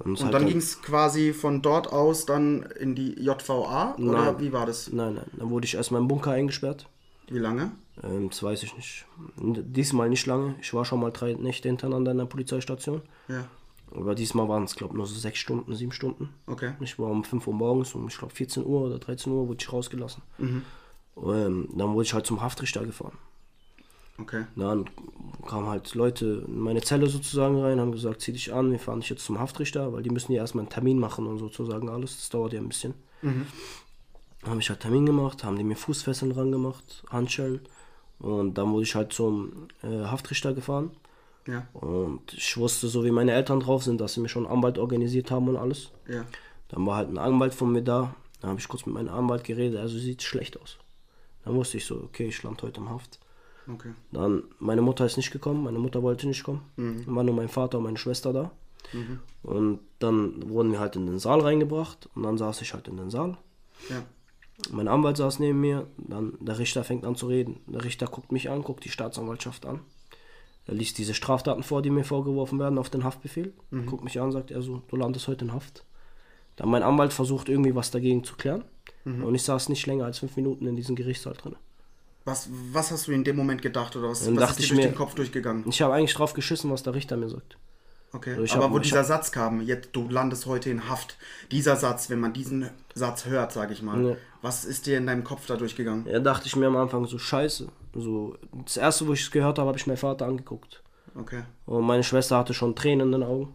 Und, 0.00 0.12
Und 0.12 0.22
halt 0.22 0.34
dann 0.34 0.46
ging 0.46 0.56
es 0.56 0.80
quasi 0.80 1.32
von 1.32 1.60
dort 1.62 1.92
aus 1.92 2.24
dann 2.24 2.62
in 2.78 2.94
die 2.94 3.20
JVA? 3.20 3.94
Oder 3.96 4.32
Nein. 4.32 4.40
wie 4.40 4.52
war 4.52 4.66
das? 4.66 4.90
Nein, 4.92 5.14
nein, 5.14 5.26
dann 5.36 5.50
wurde 5.50 5.66
ich 5.66 5.74
erstmal 5.74 6.00
im 6.00 6.08
Bunker 6.08 6.32
eingesperrt. 6.32 6.88
Wie 7.28 7.38
lange? 7.38 7.70
Ähm, 8.02 8.30
das 8.30 8.42
weiß 8.42 8.62
ich 8.62 8.74
nicht. 8.76 9.06
Diesmal 9.36 10.08
nicht 10.08 10.26
lange. 10.26 10.54
Ich 10.60 10.72
war 10.72 10.84
schon 10.84 11.00
mal 11.00 11.10
drei 11.10 11.34
Nächte 11.34 11.68
hintereinander 11.68 12.12
in 12.12 12.18
der 12.18 12.24
Polizeistation. 12.24 13.02
Ja. 13.28 13.46
Aber 13.94 14.14
diesmal 14.14 14.48
waren 14.48 14.64
es, 14.64 14.76
glaube 14.76 14.94
ich, 14.94 14.96
nur 14.96 15.06
so 15.06 15.18
sechs 15.18 15.38
Stunden, 15.38 15.74
sieben 15.74 15.92
Stunden. 15.92 16.30
Okay. 16.46 16.72
Ich 16.80 16.98
war 16.98 17.08
um 17.08 17.24
5 17.24 17.46
Uhr 17.46 17.54
morgens, 17.54 17.94
um 17.94 18.08
ich 18.08 18.16
glaube 18.16 18.32
14 18.34 18.64
Uhr 18.64 18.82
oder 18.82 18.98
13 18.98 19.32
Uhr 19.32 19.48
wurde 19.48 19.58
ich 19.60 19.72
rausgelassen. 19.72 20.22
Ähm, 20.38 21.68
dann 21.74 21.92
wurde 21.92 22.04
ich 22.04 22.14
halt 22.14 22.24
zum 22.24 22.40
Haftrichter 22.40 22.84
gefahren. 22.86 23.18
Okay. 24.20 24.44
Dann 24.56 24.88
kamen 25.46 25.68
halt 25.68 25.94
Leute 25.94 26.44
in 26.46 26.60
meine 26.60 26.82
Zelle 26.82 27.06
sozusagen 27.06 27.60
rein, 27.60 27.80
haben 27.80 27.92
gesagt, 27.92 28.20
zieh 28.20 28.32
dich 28.32 28.52
an, 28.52 28.70
wir 28.70 28.78
fahren 28.78 29.00
dich 29.00 29.10
jetzt 29.10 29.24
zum 29.24 29.38
Haftrichter, 29.38 29.92
weil 29.92 30.02
die 30.02 30.10
müssen 30.10 30.32
ja 30.32 30.42
erstmal 30.42 30.62
einen 30.62 30.70
Termin 30.70 30.98
machen 30.98 31.26
und 31.26 31.38
sozusagen 31.38 31.88
alles. 31.88 32.16
Das 32.16 32.28
dauert 32.28 32.52
ja 32.52 32.60
ein 32.60 32.68
bisschen. 32.68 32.94
Dann 34.42 34.50
habe 34.50 34.60
ich 34.60 34.70
halt 34.70 34.80
Termin 34.80 35.06
gemacht, 35.06 35.44
haben 35.44 35.56
die 35.56 35.64
mir 35.64 35.76
Fußfesseln 35.76 36.32
dran 36.32 36.52
gemacht, 36.52 37.04
Handschellen. 37.10 37.60
Und 38.18 38.54
dann 38.54 38.72
wurde 38.72 38.84
ich 38.84 38.94
halt 38.94 39.12
zum 39.12 39.68
äh, 39.82 40.04
Haftrichter 40.04 40.52
gefahren. 40.52 40.90
Ja. 41.46 41.66
Und 41.72 42.32
ich 42.34 42.56
wusste, 42.56 42.88
so 42.88 43.04
wie 43.04 43.10
meine 43.10 43.32
Eltern 43.32 43.60
drauf 43.60 43.82
sind, 43.82 44.00
dass 44.00 44.14
sie 44.14 44.20
mir 44.20 44.28
schon 44.28 44.46
einen 44.46 44.56
Anwalt 44.56 44.78
organisiert 44.78 45.30
haben 45.30 45.48
und 45.48 45.56
alles. 45.56 45.90
Ja. 46.08 46.24
Dann 46.68 46.86
war 46.86 46.96
halt 46.96 47.08
ein 47.08 47.18
Anwalt 47.18 47.54
von 47.54 47.72
mir 47.72 47.82
da. 47.82 48.14
Dann 48.40 48.50
habe 48.50 48.60
ich 48.60 48.68
kurz 48.68 48.86
mit 48.86 48.94
meinem 48.94 49.08
Anwalt 49.08 49.44
geredet. 49.44 49.78
Also 49.78 49.98
sieht 49.98 50.22
schlecht 50.22 50.60
aus. 50.60 50.76
Dann 51.44 51.54
wusste 51.54 51.78
ich 51.78 51.86
so, 51.86 51.96
okay, 51.96 52.26
ich 52.26 52.42
lande 52.42 52.62
heute 52.62 52.80
im 52.80 52.90
Haft. 52.90 53.18
Okay. 53.68 53.92
Dann, 54.12 54.42
meine 54.58 54.82
Mutter 54.82 55.06
ist 55.06 55.16
nicht 55.16 55.30
gekommen, 55.30 55.64
meine 55.64 55.78
Mutter 55.78 56.02
wollte 56.02 56.26
nicht 56.26 56.44
kommen. 56.44 56.62
Dann 57.04 57.14
war 57.14 57.22
nur 57.24 57.34
mein 57.34 57.48
Vater 57.48 57.78
und 57.78 57.84
meine 57.84 57.98
Schwester 57.98 58.32
da. 58.32 58.50
Und 59.42 59.80
dann 59.98 60.48
wurden 60.48 60.72
wir 60.72 60.80
halt 60.80 60.96
in 60.96 61.06
den 61.06 61.18
Saal 61.18 61.40
reingebracht 61.40 62.08
und 62.14 62.22
dann 62.22 62.38
saß 62.38 62.62
ich 62.62 62.74
halt 62.74 62.88
in 62.88 62.96
den 62.96 63.10
Saal. 63.10 63.36
Ja. 63.88 64.02
Mein 64.72 64.88
Anwalt 64.88 65.16
saß 65.16 65.38
neben 65.38 65.60
mir, 65.60 65.86
dann 65.96 66.34
der 66.40 66.58
Richter 66.58 66.84
fängt 66.84 67.04
an 67.06 67.14
zu 67.16 67.26
reden. 67.28 67.60
Der 67.66 67.84
Richter 67.84 68.06
guckt 68.06 68.32
mich 68.32 68.50
an, 68.50 68.62
guckt 68.62 68.84
die 68.84 68.90
Staatsanwaltschaft 68.90 69.64
an. 69.66 69.80
Er 70.66 70.74
liest 70.74 70.98
diese 70.98 71.14
Straftaten 71.14 71.62
vor, 71.62 71.82
die 71.82 71.90
mir 71.90 72.04
vorgeworfen 72.04 72.58
werden, 72.58 72.78
auf 72.78 72.90
den 72.90 73.04
Haftbefehl. 73.04 73.52
Guckt 73.86 74.04
mich 74.04 74.20
an, 74.20 74.32
sagt 74.32 74.50
er 74.50 74.60
so, 74.62 74.82
du 74.88 74.96
landest 74.96 75.28
heute 75.28 75.44
in 75.44 75.52
Haft. 75.52 75.84
Dann 76.56 76.68
mein 76.68 76.82
Anwalt 76.82 77.12
versucht 77.12 77.48
irgendwie 77.48 77.74
was 77.74 77.90
dagegen 77.90 78.22
zu 78.24 78.34
klären. 78.36 78.64
Und 79.04 79.34
ich 79.34 79.42
saß 79.42 79.68
nicht 79.70 79.86
länger 79.86 80.04
als 80.04 80.18
fünf 80.18 80.36
Minuten 80.36 80.66
in 80.66 80.76
diesem 80.76 80.94
Gerichtssaal 80.96 81.34
drin. 81.34 81.56
Was, 82.24 82.48
was 82.72 82.90
hast 82.90 83.08
du 83.08 83.12
in 83.12 83.24
dem 83.24 83.36
Moment 83.36 83.62
gedacht 83.62 83.96
oder 83.96 84.10
was, 84.10 84.20
was 84.36 84.50
ist 84.50 84.58
dir 84.58 84.66
durch 84.68 84.72
mir- 84.74 84.88
den 84.88 84.94
Kopf 84.94 85.14
durchgegangen? 85.14 85.64
Ich 85.68 85.80
habe 85.82 85.94
eigentlich 85.94 86.14
drauf 86.14 86.34
geschissen, 86.34 86.70
was 86.70 86.82
der 86.82 86.94
Richter 86.94 87.16
mir 87.16 87.28
sagt. 87.30 87.56
Okay. 88.12 88.34
Also 88.34 88.56
Aber 88.56 88.64
hab- 88.64 88.72
wo 88.72 88.76
ich 88.78 88.82
dieser 88.84 88.98
hab- 88.98 89.06
Satz 89.06 89.32
kam, 89.32 89.60
jetzt 89.62 89.90
du 89.92 90.08
landest 90.08 90.44
heute 90.46 90.68
in 90.68 90.88
Haft, 90.88 91.16
dieser 91.50 91.76
Satz, 91.76 92.10
wenn 92.10 92.18
man 92.20 92.32
diesen 92.32 92.68
Satz 92.94 93.24
hört, 93.26 93.52
sage 93.52 93.72
ich 93.72 93.82
mal, 93.82 94.04
Ja. 94.04 94.16
was 94.42 94.64
ist 94.64 94.86
dir 94.86 94.98
in 94.98 95.06
deinem 95.06 95.22
Kopf 95.24 95.46
da 95.46 95.56
durchgegangen? 95.56 96.06
Ja, 96.06 96.18
dachte 96.18 96.46
ich 96.46 96.56
mir 96.56 96.66
am 96.66 96.76
Anfang 96.76 97.06
so, 97.06 97.18
scheiße. 97.18 97.68
So, 97.94 98.36
das 98.64 98.76
erste, 98.76 99.06
wo 99.06 99.12
ich 99.12 99.22
es 99.22 99.30
gehört 99.30 99.58
habe, 99.58 99.68
habe 99.68 99.78
ich 99.78 99.86
meinen 99.86 99.96
Vater 99.96 100.26
angeguckt. 100.26 100.82
Okay. 101.14 101.42
Und 101.66 101.84
meine 101.86 102.02
Schwester 102.04 102.36
hatte 102.36 102.52
schon 102.52 102.74
Tränen 102.76 103.06
in 103.12 103.20
den 103.20 103.22
Augen. 103.22 103.54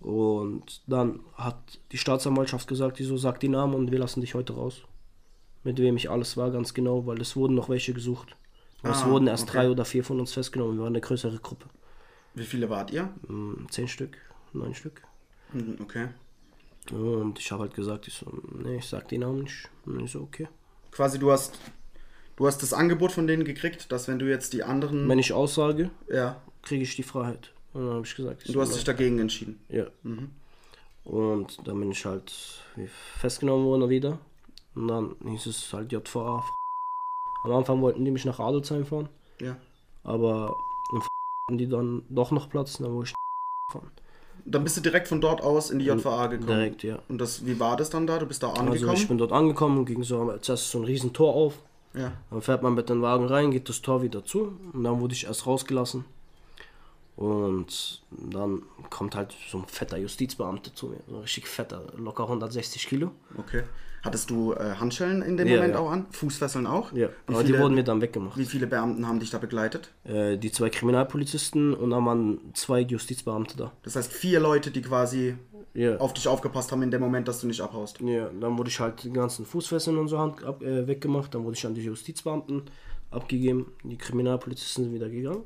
Und 0.00 0.80
dann 0.86 1.20
hat 1.34 1.56
die 1.92 1.98
Staatsanwaltschaft 1.98 2.68
gesagt, 2.68 2.98
die 3.00 3.04
so, 3.04 3.16
sag 3.16 3.40
die 3.40 3.48
Namen 3.48 3.74
und 3.74 3.90
wir 3.90 3.98
lassen 3.98 4.20
dich 4.20 4.34
heute 4.34 4.54
raus. 4.54 4.82
Mit 5.68 5.78
wem 5.78 5.98
ich 5.98 6.08
alles 6.08 6.38
war, 6.38 6.50
ganz 6.50 6.72
genau, 6.72 7.04
weil 7.04 7.20
es 7.20 7.36
wurden 7.36 7.54
noch 7.54 7.68
welche 7.68 7.92
gesucht. 7.92 8.36
Aber 8.82 8.92
es 8.92 9.02
Ah, 9.02 9.10
wurden 9.10 9.26
erst 9.26 9.42
okay. 9.50 9.52
drei 9.58 9.70
oder 9.70 9.84
vier 9.84 10.02
von 10.02 10.18
uns 10.18 10.32
festgenommen. 10.32 10.76
Wir 10.78 10.84
waren 10.84 10.92
eine 10.94 11.02
größere 11.02 11.38
Gruppe. 11.40 11.66
Wie 12.34 12.44
viele 12.44 12.70
wart 12.70 12.90
ihr? 12.90 13.10
Hm, 13.26 13.66
Zehn 13.70 13.86
Stück, 13.86 14.16
neun 14.54 14.74
Stück. 14.74 15.02
Mhm, 15.52 15.76
Okay. 15.82 16.08
Und 16.90 17.38
ich 17.38 17.52
habe 17.52 17.64
halt 17.64 17.74
gesagt, 17.74 18.08
ich 18.08 18.14
so, 18.14 18.32
nee, 18.64 18.76
ich 18.78 18.86
sag 18.86 19.08
die 19.08 19.18
Namen 19.18 19.42
nicht. 19.42 19.68
Und 19.84 20.00
ich 20.00 20.10
so, 20.10 20.20
okay. 20.22 20.48
Quasi 20.90 21.18
du 21.18 21.30
hast 21.30 21.58
du 22.36 22.46
hast 22.46 22.62
das 22.62 22.72
Angebot 22.72 23.12
von 23.12 23.26
denen 23.26 23.44
gekriegt, 23.44 23.92
dass 23.92 24.08
wenn 24.08 24.18
du 24.18 24.24
jetzt 24.26 24.54
die 24.54 24.62
anderen 24.62 25.06
Wenn 25.06 25.18
ich 25.18 25.34
aussage, 25.34 25.90
ja, 26.10 26.40
kriege 26.62 26.82
ich 26.84 26.96
die 26.96 27.02
Freiheit. 27.02 27.52
Und 27.74 27.84
dann 27.84 27.94
habe 27.96 28.06
ich 28.06 28.16
gesagt, 28.16 28.40
ich 28.40 28.46
du 28.46 28.52
so, 28.54 28.60
hast 28.62 28.74
dich 28.74 28.84
dagegen 28.84 29.18
entschieden. 29.18 29.60
Ja. 29.68 29.84
Und 31.04 31.58
dann 31.68 31.78
bin 31.78 31.90
ich 31.90 32.06
halt 32.06 32.32
festgenommen 33.18 33.66
worden 33.66 33.90
wieder. 33.90 34.18
Und 34.78 34.88
dann 34.88 35.16
hieß 35.26 35.46
es 35.46 35.72
halt 35.72 35.90
JVA. 35.92 36.44
Am 37.44 37.52
Anfang 37.52 37.80
wollten 37.82 38.04
die 38.04 38.10
mich 38.10 38.24
nach 38.24 38.38
Adelsheim 38.40 38.84
fahren, 38.86 39.08
Ja. 39.40 39.56
aber 40.04 40.54
in 40.92 41.00
hatten 41.00 41.58
die 41.58 41.68
dann 41.68 42.02
doch 42.08 42.30
noch 42.30 42.48
Platz, 42.50 42.78
dann 42.78 42.92
wurde 42.92 43.08
ich 43.08 43.14
fahren. 43.72 43.90
Dann 44.44 44.64
bist 44.64 44.76
du 44.76 44.80
direkt 44.80 45.08
von 45.08 45.20
dort 45.20 45.42
aus 45.42 45.70
in 45.70 45.78
die 45.78 45.84
JVA 45.86 46.26
gekommen. 46.28 46.46
Direkt, 46.48 46.82
ja. 46.82 46.98
Und 47.08 47.18
das 47.18 47.44
wie 47.44 47.58
war 47.60 47.76
das 47.76 47.90
dann 47.90 48.06
da? 48.06 48.18
Du 48.18 48.26
bist 48.26 48.42
da 48.42 48.48
Also 48.50 48.62
angekommen? 48.62 48.94
ich 48.96 49.08
bin 49.08 49.18
dort 49.18 49.32
angekommen, 49.32 49.84
ging 49.84 50.02
so 50.02 50.22
als 50.30 50.48
erstes 50.48 50.70
so 50.70 50.78
ein 50.78 50.84
riesen 50.84 51.12
Tor 51.12 51.34
auf. 51.34 51.54
ja. 51.94 52.12
Dann 52.30 52.40
fährt 52.42 52.62
man 52.62 52.74
mit 52.74 52.88
dem 52.88 53.02
Wagen 53.02 53.26
rein, 53.26 53.50
geht 53.50 53.68
das 53.68 53.82
Tor 53.82 54.02
wieder 54.02 54.24
zu 54.24 54.56
und 54.72 54.84
dann 54.84 55.00
wurde 55.00 55.14
ich 55.14 55.24
erst 55.26 55.46
rausgelassen. 55.46 56.04
Und 57.22 58.02
dann 58.10 58.62
kommt 58.90 59.16
halt 59.16 59.34
so 59.50 59.58
ein 59.58 59.64
fetter 59.66 59.96
Justizbeamter 59.98 60.72
zu 60.72 60.86
mir, 60.86 60.98
so 61.08 61.16
ein 61.16 61.22
richtig 61.22 61.48
fetter, 61.48 61.82
locker 61.96 62.22
160 62.24 62.86
Kilo. 62.86 63.10
Okay. 63.36 63.64
Hattest 64.04 64.30
du 64.30 64.52
äh, 64.52 64.76
Handschellen 64.78 65.22
in 65.22 65.36
dem 65.36 65.48
Ja, 65.48 65.56
Moment 65.56 65.74
ja. 65.74 65.80
auch 65.80 65.90
an? 65.90 66.06
Fußfesseln 66.12 66.68
auch? 66.68 66.92
Ja, 66.92 67.08
Wie 67.26 67.34
aber 67.34 67.40
viele, 67.42 67.56
die 67.56 67.58
wurden 67.62 67.74
mir 67.74 67.82
dann 67.82 68.00
weggemacht. 68.00 68.38
wie 68.38 68.44
viele 68.44 68.68
Beamten 68.68 69.08
haben 69.08 69.18
dich 69.18 69.30
da 69.30 69.38
begleitet? 69.38 69.90
Äh, 70.04 70.38
die 70.38 70.52
zwei 70.52 70.70
Kriminalpolizisten 70.70 71.74
und 71.74 71.90
dann 71.90 72.06
waren 72.06 72.38
zwei 72.54 72.80
Justizbeamte 72.82 73.56
da. 73.56 73.72
Das 73.82 73.96
heißt 73.96 74.12
vier 74.12 74.38
Leute, 74.38 74.70
die 74.70 74.82
quasi 74.82 75.34
Ja. 75.74 75.96
auf 75.96 76.14
dich 76.14 76.28
aufgepasst 76.28 76.70
haben 76.70 76.82
in 76.82 76.92
dem 76.92 77.00
Moment, 77.00 77.26
dass 77.26 77.40
du 77.40 77.48
nicht 77.48 77.60
abhaust. 77.60 78.00
Ja, 78.00 78.30
dann 78.40 78.56
wurde 78.56 78.70
ich 78.70 78.78
halt 78.78 79.02
die 79.02 79.12
ganzen 79.12 79.44
Fußfesseln 79.44 79.98
und 79.98 80.06
so 80.06 80.20
Hand 80.20 80.44
ab, 80.44 80.62
äh, 80.62 80.86
weggemacht. 80.86 81.34
Dann 81.34 81.42
wurde 81.42 81.56
ich 81.56 81.66
an 81.66 81.74
die 81.74 81.82
Justizbeamten 81.82 82.62
abgegeben. 83.10 83.72
Die 83.82 83.98
Kriminalpolizisten 83.98 84.84
sind 84.84 84.94
wieder 84.94 85.08
gegangen. 85.08 85.42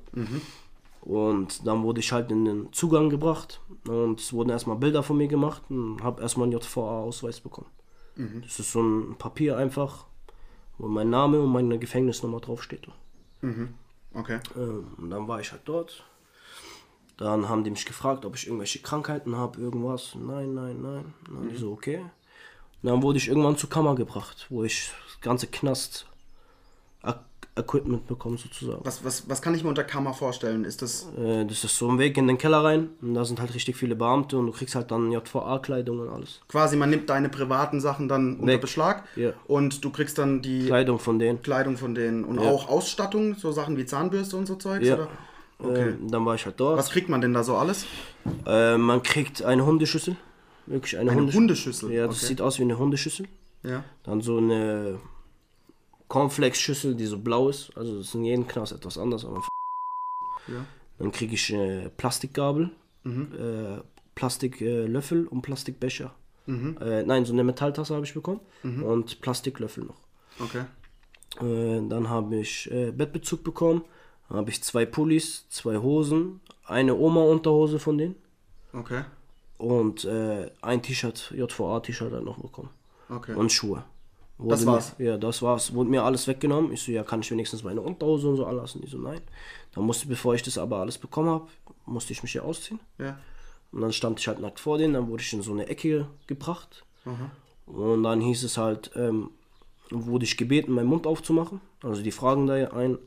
Und 1.03 1.67
dann 1.67 1.83
wurde 1.83 2.01
ich 2.01 2.13
halt 2.13 2.31
in 2.31 2.45
den 2.45 2.73
Zugang 2.73 3.11
gebracht. 3.11 3.61
Und 3.87 4.21
es 4.21 4.33
wurden 4.33 4.51
erstmal 4.51 4.77
Bilder 4.77 5.03
von 5.03 5.17
mir 5.17 5.29
gemacht 5.29 5.63
und 5.69 6.03
habe 6.03 6.23
erstmal 6.23 6.45
einen 6.45 6.53
JVA-Ausweis 6.53 7.41
bekommen. 7.41 7.69
Das 8.43 8.59
ist 8.61 8.73
so 8.73 8.81
ein 8.81 9.17
Papier 9.19 9.57
einfach, 9.57 10.07
wo 10.79 10.87
mein 10.87 11.11
Name 11.11 11.41
und 11.41 11.51
meine 11.51 11.79
Gefängnisnummer 11.79 12.41
draufsteht. 12.41 12.87
Okay. 14.15 14.39
Ähm, 14.57 14.87
Und 14.97 15.11
dann 15.11 15.27
war 15.27 15.41
ich 15.41 15.51
halt 15.51 15.63
dort. 15.65 16.05
Dann 17.17 17.49
haben 17.49 17.65
die 17.65 17.71
mich 17.71 17.85
gefragt, 17.85 18.25
ob 18.25 18.37
ich 18.37 18.47
irgendwelche 18.47 18.81
Krankheiten 18.81 19.37
habe, 19.37 19.61
irgendwas. 19.61 20.15
Nein, 20.15 20.55
nein, 20.55 20.81
nein. 20.83 21.15
Dann 21.27 21.49
die 21.49 21.57
so, 21.57 21.73
okay. 21.73 21.99
Und 21.99 22.89
dann 22.89 23.03
wurde 23.03 23.19
ich 23.19 23.29
irgendwann 23.29 23.57
zur 23.57 23.71
Kammer 23.71 23.95
gebracht, 23.95 24.47
wo 24.51 24.63
ich 24.65 24.91
das 25.07 25.21
ganze 25.21 25.47
Knast 25.47 26.07
Equipment 27.55 28.07
bekommen 28.07 28.39
sozusagen. 28.39 28.81
Was, 28.85 29.05
was, 29.05 29.29
was 29.29 29.43
kann 29.43 29.55
ich 29.55 29.63
mir 29.63 29.69
unter 29.69 29.85
Kammer 29.85 30.15
vorstellen? 30.15 30.65
Ist 30.65 30.81
das. 30.81 31.07
Äh, 31.19 31.45
das 31.45 31.65
ist 31.65 31.77
so 31.77 31.87
ein 31.91 31.99
Weg 31.99 32.17
in 32.17 32.27
den 32.27 32.39
Keller 32.39 32.65
rein 32.65 32.89
und 33.03 33.13
da 33.13 33.27
sind 33.27 33.41
halt 33.41 33.53
richtig 33.55 33.77
viele 33.77 33.95
Beamte 33.95 34.39
und 34.39 34.47
du 34.47 34.53
kriegst 34.53 34.75
halt 34.75 34.91
dann 34.91 35.13
JVA-Kleidung 35.13 35.99
und 36.01 36.09
alles. 36.09 36.41
Quasi, 36.49 36.77
man 36.77 36.89
nimmt 36.89 37.11
deine 37.11 37.29
privaten 37.29 37.81
Sachen 37.81 38.09
dann 38.09 38.37
unter 38.37 38.55
Weg. 38.55 38.63
Beschlag 38.63 39.05
Ja. 39.17 39.33
und 39.49 39.85
du 39.85 39.91
kriegst 39.91 40.17
dann 40.17 40.41
die 40.41 40.65
Kleidung 40.67 40.99
von 40.99 41.19
denen. 41.19 41.43
Kleidung 41.43 41.77
von 41.77 41.95
denen 41.95 42.25
und 42.25 42.41
Ja. 42.41 42.51
auch 42.51 42.69
Ausstattung, 42.71 43.35
so 43.35 43.53
Sachen 43.53 43.77
wie 43.77 43.85
Zahnbürste 43.85 44.37
und 44.39 44.47
so 44.47 44.55
Zeugs? 44.57 44.87
Ja. 44.89 44.95
Oder? 44.95 45.09
Okay. 45.59 45.91
Ähm, 45.91 46.09
dann 46.11 46.25
war 46.25 46.35
ich 46.35 46.47
halt 46.47 46.59
dort. 46.59 46.79
Was 46.79 46.91
kriegt 46.91 47.09
man 47.11 47.21
denn 47.21 47.35
da 47.35 47.45
so 47.45 47.57
alles? 47.57 47.85
Äh, 48.47 48.79
man 48.79 49.03
kriegt 49.03 49.43
eine 49.45 49.67
Hundeschüssel. 49.67 50.17
Wirklich 50.67 50.97
eine, 50.97 51.11
Eine 51.11 51.21
Hundeschüssel. 51.21 51.41
Hundeschüssel. 51.41 51.93
Ja, 51.93 52.07
das 52.07 52.17
okay. 52.17 52.27
sieht 52.27 52.41
aus 52.41 52.59
wie 52.59 52.63
eine 52.63 52.79
Hundeschüssel. 52.79 53.27
Ja. 53.63 53.85
Dann 54.05 54.23
so 54.23 54.39
eine 54.39 54.99
Cornflakes-Schüssel, 56.13 56.95
die 56.95 57.07
so 57.07 57.19
blau 57.19 57.49
ist. 57.49 57.75
Also 57.75 57.97
das 57.97 58.09
ist 58.09 58.15
in 58.15 58.25
jedem 58.25 58.47
Knast 58.47 58.73
etwas 58.73 58.99
anders. 58.99 59.25
Aber 59.25 59.41
Ja. 60.47 60.67
Dann 60.99 61.11
kriege 61.11 61.35
ich 61.35 61.53
eine 61.55 61.91
Plastikgabel, 61.97 62.71
äh, 63.07 63.81
Plastiklöffel 64.15 65.27
und 65.27 65.41
Plastikbecher. 65.43 66.13
Äh, 66.47 67.03
nein, 67.05 67.25
so 67.25 67.33
eine 67.33 67.45
Metalltasse 67.45 67.95
habe 67.95 68.05
ich 68.05 68.13
bekommen 68.15 68.41
und 68.63 69.21
Plastiklöffel 69.23 69.85
noch. 69.85 69.97
Okay. 70.39 70.65
Äh, 71.41 71.89
dann 71.89 72.11
habe 72.11 72.37
ich 72.37 72.71
äh, 72.71 72.91
Bettbezug 72.93 73.43
bekommen. 73.43 73.83
Habe 74.29 74.51
ich 74.51 74.63
zwei 74.63 74.85
Pullis, 74.87 75.47
zwei 75.49 75.79
Hosen, 75.79 76.41
eine 76.67 76.95
Oma-Unterhose 76.97 77.79
von 77.79 77.97
denen 77.99 78.17
Okay. 78.75 79.03
und 79.59 80.05
äh, 80.05 80.51
ein 80.63 80.83
T-Shirt, 80.83 81.33
JVA-T-Shirt 81.37 82.13
dann 82.13 82.25
noch 82.25 82.39
bekommen. 82.39 82.71
Okay. 83.09 83.35
Und 83.35 83.51
Schuhe. 83.53 83.85
Wurde 84.39 84.57
Das 84.57 84.67
war's? 84.67 84.99
Mir, 84.99 85.05
ja, 85.13 85.17
das 85.19 85.43
war's. 85.43 85.73
Wurde 85.75 85.91
mir 85.91 86.03
alles 86.03 86.27
weggenommen. 86.27 86.73
Ich 86.73 86.83
so, 86.83 86.91
ja, 86.93 87.05
kann 87.05 87.21
ich 87.21 87.31
wenigstens 87.31 87.63
meine 87.63 87.81
Unterhose 87.81 88.29
und 88.29 88.37
so 88.37 88.47
anlassen? 88.47 88.83
Ich 88.85 88.91
so, 88.91 88.99
nein. 88.99 89.21
Dann 89.75 89.85
musste, 89.85 90.09
bevor 90.09 90.35
ich 90.35 90.43
das 90.43 90.59
aber 90.59 90.79
alles 90.79 90.99
bekommen 90.99 91.29
habe, 91.29 91.47
musste 91.87 92.13
ich 92.13 92.23
mich 92.23 92.33
hier 92.33 92.45
ausziehen. 92.45 92.81
ja. 92.99 93.19
Und 93.73 93.81
dann 93.81 93.93
stand 93.95 94.21
ich 94.21 94.29
halt 94.29 94.39
nackt 94.39 94.61
vor 94.61 94.77
denen, 94.77 94.93
dann 94.93 95.09
wurde 95.09 95.23
ich 95.23 95.33
in 95.33 95.41
so 95.41 95.51
eine 95.53 95.67
Ecke 95.67 96.07
gebracht. 96.27 96.85
Aha. 97.07 97.31
Und 97.65 98.03
dann 98.03 98.21
hieß 98.21 98.43
es 98.45 98.59
halt, 98.59 98.91
ähm, 98.97 99.31
wurde 99.91 100.27
ich 100.27 100.37
gebeten, 100.37 100.73
meinen 100.73 100.89
Mund 100.89 101.07
aufzumachen. 101.07 101.63
Also 101.83 102.03
die 102.03 102.11
fragen 102.11 102.47
da 102.47 102.55
ein, 102.55 102.99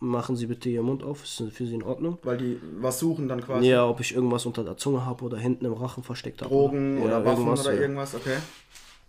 machen 0.00 0.34
Sie 0.34 0.46
bitte 0.46 0.68
Ihren 0.68 0.86
Mund 0.86 1.04
auf, 1.04 1.22
ist 1.22 1.44
für 1.52 1.64
Sie 1.64 1.74
in 1.74 1.84
Ordnung? 1.84 2.18
Weil 2.24 2.38
die 2.38 2.60
was 2.80 2.98
suchen 2.98 3.28
dann 3.28 3.40
quasi. 3.40 3.68
Ja, 3.68 3.86
ob 3.88 4.00
ich 4.00 4.12
irgendwas 4.12 4.46
unter 4.46 4.64
der 4.64 4.76
Zunge 4.76 5.06
habe 5.06 5.24
oder 5.24 5.38
hinten 5.38 5.64
im 5.64 5.74
Rachen 5.74 6.02
versteckt 6.02 6.42
habe. 6.42 6.50
Drogen 6.52 6.98
Ja, 6.98 7.04
oder 7.04 7.24
Waffen 7.24 7.42
irgendwas, 7.42 7.66
oder 7.66 7.74
ja. 7.76 7.80
irgendwas, 7.80 8.14
okay. 8.16 8.36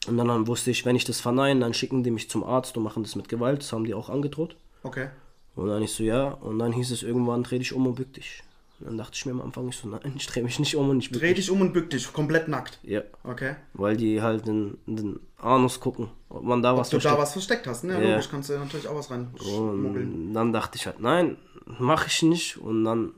Und 0.08 0.18
dann, 0.18 0.28
dann 0.28 0.48
wusste 0.48 0.72
ich, 0.72 0.86
wenn 0.86 0.96
ich 0.96 1.04
das 1.04 1.20
verneine, 1.20 1.60
dann 1.60 1.74
schicken 1.74 2.04
die 2.04 2.12
mich 2.12 2.30
zum 2.30 2.44
Arzt 2.44 2.76
und 2.78 2.84
machen 2.84 3.04
das 3.04 3.16
mit 3.16 3.28
Gewalt. 3.30 3.60
Das 3.62 3.74
haben 3.74 3.84
die 3.86 3.94
auch 3.94 4.10
angedroht. 4.10 4.56
Okay. 4.84 5.10
Und 5.56 5.68
dann 5.68 5.82
ich 5.84 5.92
so, 5.92 6.04
ja. 6.04 6.30
Und 6.30 6.60
dann 6.60 6.72
hieß 6.72 6.92
es 6.92 7.04
irgendwann, 7.04 7.44
dreh 7.44 7.60
dich 7.60 7.74
um 7.74 7.86
und 7.86 7.96
bück 7.96 8.14
dich. 8.14 8.42
Und 8.80 8.86
dann 8.88 8.98
dachte 8.98 9.12
ich 9.16 9.26
mir 9.26 9.34
am 9.34 9.42
Anfang, 9.42 9.68
ich 9.68 9.76
so, 9.76 9.90
nein, 9.90 10.00
ich 10.16 10.26
drehe 10.26 10.42
mich 10.42 10.58
nicht 10.58 10.76
um 10.78 10.90
und 10.90 11.00
ich 11.02 11.12
bück 11.12 11.20
Dreh 11.20 11.28
mich. 11.28 11.36
dich 11.36 11.52
um 11.52 11.60
und 11.60 11.74
bück 11.74 11.90
dich, 11.90 12.12
komplett 12.14 12.48
nackt. 12.48 12.80
Ja, 12.82 13.02
Okay. 13.26 13.56
weil 13.74 13.98
die 13.98 14.22
halt 14.22 14.48
in, 14.48 14.78
in 14.88 14.96
den 14.96 15.20
Anus 15.38 15.82
gucken, 15.82 16.08
ob 16.30 16.44
man 16.44 16.62
da 16.62 16.78
was 16.78 16.88
Ob 16.88 16.92
du 16.92 16.98
da 16.98 17.16
versteckt. 17.16 17.22
was 17.22 17.32
versteckt 17.34 17.68
hast, 17.68 17.84
ne? 17.84 18.02
Ja. 18.02 18.12
Logisch, 18.12 18.30
kannst 18.30 18.50
du 18.50 18.58
natürlich 18.58 18.88
auch 18.88 18.96
was 18.96 19.12
reinschmuggeln. 19.12 20.28
Und 20.28 20.34
dann 20.34 20.54
dachte 20.54 20.78
ich 20.78 20.86
halt, 20.86 21.02
nein, 21.02 21.36
mache 21.78 22.08
ich 22.08 22.24
nicht. 22.24 22.58
Und 22.58 22.86
dann 22.86 23.12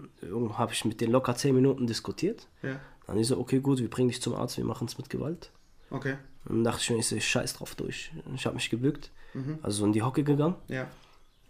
habe 0.58 0.74
ich 0.74 0.84
mit 0.84 1.00
denen 1.00 1.12
locker 1.12 1.36
10 1.36 1.54
Minuten 1.54 1.86
diskutiert. 1.86 2.48
Ja. 2.64 2.80
Dann 3.06 3.18
ist 3.20 3.28
so, 3.28 3.38
okay, 3.40 3.60
gut, 3.60 3.78
wir 3.80 3.90
bringen 3.90 4.08
dich 4.10 4.22
zum 4.22 4.34
Arzt, 4.34 4.58
wir 4.58 4.66
machen 4.66 4.88
es 4.88 4.98
mit 4.98 5.12
Gewalt. 5.12 5.52
Okay. 5.92 6.16
Und 6.46 6.56
dann 6.56 6.64
dachte 6.64 6.82
ich 6.82 6.90
mir, 6.90 6.98
ich 6.98 7.08
so, 7.08 7.16
ich 7.16 7.28
scheiß 7.28 7.54
drauf 7.56 7.76
durch. 7.76 8.12
Ich 8.36 8.46
habe 8.46 8.56
mich 8.56 8.70
gebückt, 8.70 9.12
Mhm. 9.34 9.60
also 9.62 9.86
in 9.86 9.94
die 9.94 10.02
Hocke 10.02 10.24
gegangen. 10.24 10.56
Ja. 10.68 10.88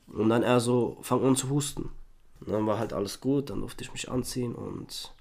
Und 0.08 0.30
dann 0.30 0.43
er 0.43 0.60
so, 0.60 0.97
fang 1.01 1.23
an 1.25 1.36
zu 1.36 1.49
husten. 1.49 1.89
Und 2.41 2.49
dann 2.51 2.65
war 2.67 2.77
halt 2.80 2.91
alles 2.93 3.21
gut, 3.21 3.49
dann 3.49 3.62
durfte 3.62 3.84
ich 3.84 3.93
mich 3.93 4.10
anziehen 4.12 4.54
und 4.56 5.13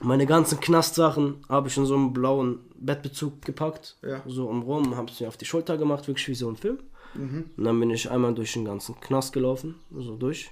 meine 0.00 0.26
ganzen 0.26 0.60
Knastsachen 0.60 1.42
habe 1.48 1.68
ich 1.68 1.76
in 1.78 1.86
so 1.86 1.94
einen 1.94 2.12
blauen 2.12 2.58
Bettbezug 2.74 3.40
gepackt. 3.42 3.96
Ja. 4.02 4.22
So 4.26 4.46
umrum, 4.48 4.94
habe 4.96 5.10
es 5.10 5.20
mir 5.20 5.28
auf 5.28 5.38
die 5.38 5.46
Schulter 5.46 5.78
gemacht, 5.78 6.06
wirklich 6.06 6.28
wie 6.28 6.34
so 6.34 6.48
ein 6.50 6.56
Film. 6.56 6.78
Mhm. 7.14 7.50
Und 7.56 7.64
dann 7.64 7.80
bin 7.80 7.90
ich 7.90 8.10
einmal 8.10 8.34
durch 8.34 8.52
den 8.52 8.66
ganzen 8.66 9.00
Knast 9.00 9.32
gelaufen, 9.32 9.76
so 9.90 10.16
durch. 10.16 10.50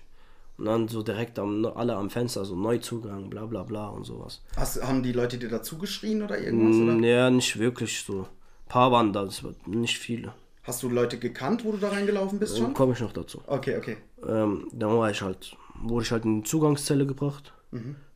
Und 0.57 0.67
dann 0.67 0.87
so 0.89 1.03
direkt 1.03 1.39
am, 1.39 1.65
alle 1.67 1.97
am 1.97 2.11
Fenster, 2.11 2.45
so 2.45 2.55
Neuzugang, 2.55 3.29
bla 3.29 3.45
bla 3.47 3.63
bla 3.65 3.89
und 3.89 4.05
sowas. 4.05 4.43
Hast, 4.57 4.83
haben 4.87 5.03
die 5.03 5.13
Leute 5.13 5.37
dir 5.39 5.49
dazu 5.49 5.79
geschrien 5.79 6.23
oder 6.23 6.39
irgendwas? 6.39 6.77
Oder? 6.77 6.93
Mm, 6.95 7.05
Ja, 7.05 7.31
nicht 7.31 7.59
wirklich 7.59 8.03
so. 8.03 8.21
Ein 8.23 8.69
paar 8.69 8.93
waren 8.93 9.13
da, 9.13 9.25
das 9.25 9.43
waren 9.43 9.57
nicht 9.67 9.99
viele. 9.99 10.33
Hast 10.63 10.83
du 10.83 10.89
Leute 10.89 11.19
gekannt, 11.19 11.65
wo 11.65 11.73
du 11.73 11.79
da 11.79 11.89
reingelaufen 11.89 12.39
bist 12.39 12.57
schon? 12.57 12.73
Komme 12.73 12.93
ich 12.95 13.01
noch 13.01 13.13
dazu. 13.13 13.43
Okay, 13.47 13.77
okay. 13.77 13.97
Ähm, 14.27 14.69
dann 14.73 14.97
war 14.97 15.11
ich 15.11 15.21
halt, 15.23 15.57
wurde 15.83 16.05
ich 16.05 16.13
halt 16.13 16.25
in 16.25 16.43
die 16.43 16.49
Zugangszelle 16.49 17.05
gebracht. 17.07 17.53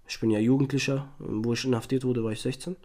Ich 0.06 0.20
bin 0.20 0.30
ja 0.30 0.38
Jugendlicher. 0.38 1.08
Wo 1.18 1.52
ich 1.52 1.64
inhaftiert 1.64 2.04
wurde, 2.04 2.22
war 2.24 2.30
ich 2.32 2.40
16. 2.40 2.76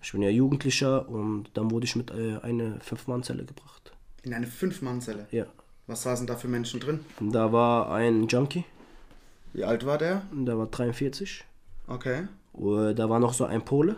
Ich 0.00 0.12
bin 0.12 0.22
ja 0.22 0.30
Jugendlicher 0.30 1.08
und 1.08 1.50
dann 1.54 1.70
wurde 1.70 1.84
ich 1.84 1.94
mit 1.96 2.10
äh, 2.10 2.38
eine 2.42 2.80
Fünf-Mann-Zelle 2.80 3.44
gebracht. 3.44 3.92
In 4.22 4.32
eine 4.34 4.46
Fünf-Mann-Zelle. 4.46 5.26
Ja. 5.32 5.46
Was 5.86 6.02
saßen 6.02 6.26
da 6.26 6.36
für 6.36 6.48
Menschen 6.48 6.80
drin? 6.80 7.00
Da 7.20 7.52
war 7.52 7.90
ein 7.92 8.26
Junkie, 8.28 8.64
Wie 9.52 9.64
alt 9.64 9.84
war 9.84 9.98
der? 9.98 10.22
der 10.32 10.56
war 10.58 10.66
43. 10.66 11.44
Okay. 11.88 12.26
Äh, 12.58 12.94
Da 12.94 13.08
war 13.10 13.18
noch 13.18 13.34
so 13.34 13.44
ein 13.44 13.64
Pole. 13.64 13.96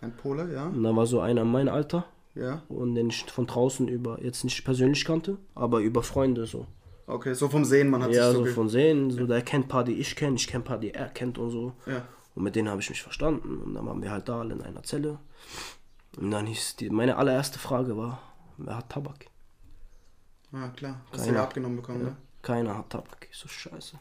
Ein 0.00 0.14
Pole, 0.16 0.52
ja. 0.52 0.66
Und 0.66 0.82
da 0.82 0.94
war 0.94 1.06
so 1.06 1.20
einer 1.20 1.44
mein 1.44 1.68
Alter. 1.68 2.04
Ja. 2.34 2.62
Und 2.68 2.94
den 2.94 3.10
ich 3.10 3.24
von 3.24 3.46
draußen 3.46 3.88
über, 3.88 4.22
jetzt 4.22 4.44
nicht 4.44 4.64
persönlich 4.64 5.04
kannte, 5.04 5.38
aber 5.54 5.78
über 5.80 6.02
Freunde 6.02 6.46
so. 6.46 6.66
Okay, 7.06 7.32
so 7.34 7.48
vom 7.48 7.64
Sehen, 7.64 7.90
man 7.90 8.02
hat 8.02 8.12
Ja, 8.12 8.28
sich 8.30 8.38
so. 8.38 8.44
so 8.46 8.52
von 8.52 8.68
sehen, 8.68 9.10
so 9.10 9.26
der 9.26 9.42
kennt 9.42 9.66
ein 9.66 9.68
paar, 9.68 9.84
die 9.84 9.92
ich 9.94 10.16
kenne, 10.16 10.36
ich 10.36 10.46
kenne 10.48 10.62
ein 10.64 10.66
paar, 10.66 10.78
die 10.78 10.92
er 10.94 11.08
kennt 11.10 11.38
und 11.38 11.50
so. 11.50 11.72
Ja. 11.86 12.02
Und 12.34 12.42
mit 12.42 12.56
denen 12.56 12.68
habe 12.68 12.80
ich 12.80 12.88
mich 12.90 13.02
verstanden. 13.02 13.58
Und 13.62 13.74
dann 13.74 13.86
waren 13.86 14.02
wir 14.02 14.10
halt 14.10 14.28
da 14.28 14.40
alle 14.40 14.54
in 14.54 14.62
einer 14.62 14.82
Zelle. 14.82 15.18
Und 16.16 16.30
dann 16.30 16.46
hieß 16.46 16.76
die, 16.76 16.90
meine 16.90 17.16
allererste 17.16 17.58
Frage 17.58 17.96
war, 17.96 18.20
wer 18.56 18.76
hat 18.78 18.90
Tabak? 18.90 19.26
Ah, 20.54 20.68
klar. 20.68 21.00
Hast 21.10 21.22
du 21.22 21.26
Keiner. 21.26 21.38
ja 21.38 21.44
abgenommen 21.44 21.76
bekommen, 21.76 22.04
ne? 22.04 22.16
Keiner 22.42 22.78
hat. 22.78 23.04
Ich 23.30 23.36
so, 23.36 23.48
scheiße. 23.48 23.98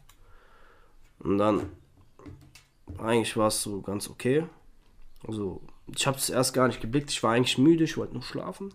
Und 1.20 1.38
dann, 1.38 1.72
eigentlich 2.98 3.36
war 3.38 3.48
es 3.48 3.64
so 3.64 3.82
ganz 3.82 4.10
okay. 4.10 4.46
Also, 5.28 5.62
ich 5.88 6.06
habe 6.06 6.18
es 6.18 6.30
erst 6.30 6.54
gar 6.54 6.68
nicht 6.68 6.82
geblickt. 6.82 7.10
Ich 7.10 7.24
war 7.24 7.34
eigentlich 7.34 7.58
müde, 7.58 7.84
ich 7.84 7.98
wollte 7.98 8.14
nur 8.14 8.24
schlafen. 8.24 8.74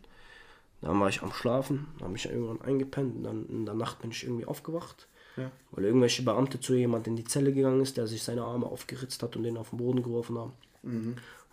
Dann 0.81 0.99
war 1.01 1.09
ich 1.09 1.23
am 1.23 1.33
Schlafen, 1.33 1.89
habe 2.01 2.17
ich 2.17 2.25
ja 2.25 2.31
irgendwann 2.31 2.63
eingepennt 2.63 3.17
und 3.17 3.25
dann 3.25 3.47
in 3.47 3.67
der 3.67 3.75
Nacht 3.75 4.01
bin 4.01 4.11
ich 4.13 4.23
irgendwie 4.25 4.47
aufgewacht. 4.47 5.09
Ja. 5.37 5.51
Weil 5.73 5.85
irgendwelche 5.85 6.23
Beamte 6.23 6.61
zu 6.61 6.75
jemand 6.75 7.07
in 7.07 7.17
die 7.17 7.25
Zelle 7.25 7.53
gegangen 7.53 7.81
ist, 7.81 7.97
der 7.97 8.07
sich 8.07 8.23
seine 8.23 8.43
Arme 8.43 8.67
aufgeritzt 8.67 9.23
hat 9.23 9.37
und 9.37 9.43
den 9.43 9.57
auf 9.57 9.71
den 9.71 9.79
Boden 9.79 10.03
geworfen 10.03 10.39
haben. 10.39 10.53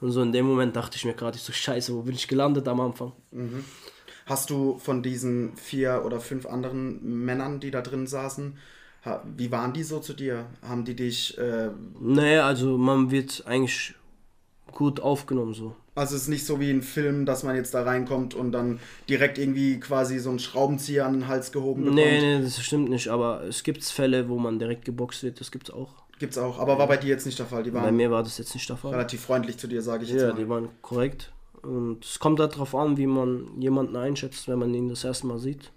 Und 0.01 0.11
so 0.11 0.21
in 0.21 0.31
dem 0.31 0.45
Moment 0.45 0.75
dachte 0.75 0.95
ich 0.97 1.05
mir 1.05 1.13
gerade, 1.13 1.37
ich 1.37 1.43
so 1.43 1.53
scheiße, 1.53 1.93
wo 1.95 2.01
bin 2.03 2.15
ich 2.15 2.27
gelandet 2.27 2.67
am 2.67 2.79
Anfang? 2.79 3.13
Hast 4.25 4.49
du 4.49 4.79
von 4.79 5.03
diesen 5.03 5.55
vier 5.55 6.01
oder 6.05 6.19
fünf 6.19 6.45
anderen 6.47 7.23
Männern, 7.25 7.59
die 7.59 7.69
da 7.71 7.81
drin 7.81 8.07
saßen, 8.07 8.57
wie 9.37 9.51
waren 9.51 9.71
die 9.73 9.83
so 9.83 9.99
zu 9.99 10.13
dir? 10.13 10.47
Haben 10.67 10.83
die 10.83 10.95
dich, 10.95 11.37
äh, 11.37 11.69
Nee, 11.99 12.37
also 12.39 12.75
man 12.77 13.11
wird 13.11 13.43
eigentlich 13.45 13.93
gut 14.71 14.99
aufgenommen 14.99 15.53
so. 15.53 15.75
also 15.93 16.15
es 16.15 16.23
ist 16.23 16.27
nicht 16.27 16.45
so 16.45 16.59
wie 16.59 16.71
ein 16.71 16.81
Film, 16.81 17.27
dass 17.27 17.43
man 17.43 17.55
jetzt 17.55 17.75
da 17.75 17.83
reinkommt 17.83 18.33
und 18.33 18.51
dann 18.51 18.79
direkt 19.07 19.37
irgendwie 19.37 19.79
quasi 19.79 20.17
so 20.17 20.31
einen 20.31 20.39
Schraubenzieher 20.39 21.05
an 21.05 21.13
den 21.13 21.27
Hals 21.27 21.51
gehoben 21.51 21.81
bekommt? 21.83 21.97
Nee, 21.97 22.37
nee, 22.37 22.41
das 22.43 22.59
stimmt 22.63 22.89
nicht, 22.89 23.07
aber 23.09 23.43
es 23.43 23.61
gibt 23.61 23.83
Fälle, 23.85 24.27
wo 24.27 24.39
man 24.39 24.57
direkt 24.57 24.85
geboxt 24.85 25.21
wird, 25.21 25.39
das 25.39 25.51
gibt's 25.51 25.69
auch. 25.69 25.93
Gibt's 26.17 26.37
auch, 26.39 26.57
aber 26.59 26.79
war 26.79 26.87
bei 26.87 26.97
dir 26.97 27.09
jetzt 27.09 27.25
nicht 27.27 27.37
der 27.37 27.45
Fall. 27.45 27.61
Die 27.61 27.71
Bei 27.71 27.83
waren 27.83 27.95
mir 27.95 28.09
war 28.09 28.23
das 28.23 28.37
jetzt 28.39 28.55
nicht 28.55 28.67
der 28.69 28.77
Fall. 28.77 28.91
relativ 28.91 29.21
freundlich 29.21 29.57
zu 29.57 29.67
dir, 29.67 29.81
sage 29.83 30.05
ich 30.05 30.09
jetzt 30.09 30.21
Ja, 30.23 30.29
mal. 30.33 30.35
die 30.35 30.49
waren 30.49 30.69
korrekt. 30.81 31.31
Und 31.65 32.05
es 32.05 32.19
kommt 32.19 32.39
halt 32.39 32.53
darauf 32.53 32.75
an, 32.75 32.97
wie 32.97 33.07
man 33.07 33.59
jemanden 33.61 33.95
einschätzt, 33.95 34.47
wenn 34.47 34.59
man 34.59 34.73
ihn 34.73 34.89
das 34.89 35.03
erste 35.03 35.27
Mal 35.27 35.39
sieht. 35.39 35.71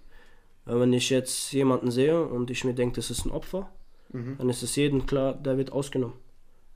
Wenn 0.65 0.93
ich 0.93 1.09
jetzt 1.09 1.51
jemanden 1.51 1.89
sehe 1.89 2.23
und 2.23 2.51
ich 2.51 2.63
mir 2.63 2.73
denke, 2.73 2.97
das 2.97 3.09
ist 3.09 3.25
ein 3.25 3.31
Opfer, 3.31 3.69
Mhm. 4.11 4.35
dann 4.39 4.49
ist 4.49 4.63
es 4.63 4.75
jedem 4.75 5.05
klar, 5.05 5.33
der 5.33 5.57
wird 5.57 5.71
ausgenommen. 5.71 6.15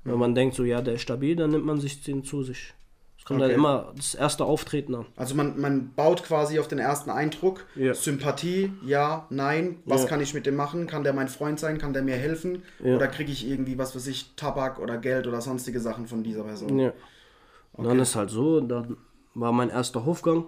Wenn 0.04 0.18
man 0.20 0.36
denkt, 0.36 0.56
so 0.56 0.64
ja, 0.66 0.82
der 0.82 0.96
ist 0.96 1.02
stabil, 1.02 1.36
dann 1.36 1.52
nimmt 1.52 1.66
man 1.66 1.80
sich 1.80 2.04
den 2.04 2.24
zu 2.24 2.44
sich. 2.44 2.74
Es 3.18 3.26
kommt 3.26 3.40
Okay. 3.40 3.48
halt 3.50 3.58
immer 3.58 3.94
das 3.96 4.16
erste 4.16 4.44
Auftreten 4.44 4.94
an. 4.96 5.06
Also 5.16 5.34
man, 5.34 5.60
man 5.62 5.94
baut 5.96 6.24
quasi 6.24 6.60
auf 6.60 6.68
den 6.68 6.80
ersten 6.80 7.10
Eindruck. 7.10 7.66
Ja. 7.76 7.94
Sympathie, 7.94 8.74
ja, 8.86 9.26
nein. 9.30 9.78
Was 9.86 10.04
Ja. 10.04 10.10
kann 10.10 10.20
ich 10.22 10.34
mit 10.34 10.46
dem 10.46 10.58
machen? 10.58 10.88
Kann 10.88 11.04
der 11.06 11.14
mein 11.14 11.30
Freund 11.30 11.58
sein? 11.60 11.78
Kann 11.78 11.94
der 11.94 12.02
mir 12.04 12.18
helfen? 12.18 12.64
Ja. 12.84 12.98
Oder 12.98 13.08
kriege 13.08 13.32
ich 13.32 13.48
irgendwie, 13.48 13.78
was 13.78 13.96
weiß 13.96 14.08
ich, 14.08 14.34
Tabak 14.36 14.80
oder 14.80 14.98
Geld 14.98 15.26
oder 15.26 15.40
sonstige 15.40 15.80
Sachen 15.80 16.06
von 16.08 16.22
dieser 16.24 16.44
Person? 16.44 16.78
Und 17.74 17.86
dann 17.86 18.00
ist 18.00 18.16
halt 18.16 18.30
so, 18.30 18.62
dann 18.62 18.98
war 19.34 19.52
mein 19.52 19.70
erster 19.70 20.06
Hofgang 20.06 20.46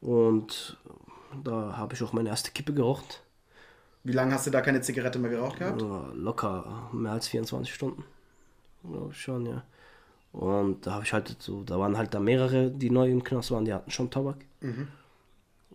und 0.00 0.76
da 1.44 1.76
habe 1.76 1.94
ich 1.94 2.02
auch 2.02 2.12
meine 2.12 2.28
erste 2.28 2.50
Kippe 2.50 2.74
geraucht. 2.74 3.22
Wie 4.04 4.12
lange 4.12 4.34
hast 4.34 4.46
du 4.46 4.50
da 4.50 4.60
keine 4.60 4.80
Zigarette 4.80 5.18
mehr 5.20 5.30
geraucht 5.30 5.58
gehabt? 5.58 5.80
Locker 6.14 6.90
mehr 6.92 7.12
als 7.12 7.28
24 7.28 7.72
Stunden. 7.72 8.04
Glaub 8.82 9.12
ich 9.12 9.20
schon, 9.20 9.46
ja. 9.46 9.62
Und 10.32 10.86
da 10.86 10.94
habe 10.94 11.04
ich 11.04 11.12
halt 11.12 11.36
so, 11.38 11.62
da 11.62 11.78
waren 11.78 11.96
halt 11.96 12.14
da 12.14 12.18
mehrere, 12.18 12.70
die 12.70 12.90
neu 12.90 13.10
im 13.10 13.22
Knast 13.22 13.52
waren, 13.52 13.64
die 13.64 13.72
hatten 13.72 13.90
schon 13.90 14.10
Tabak. 14.10 14.38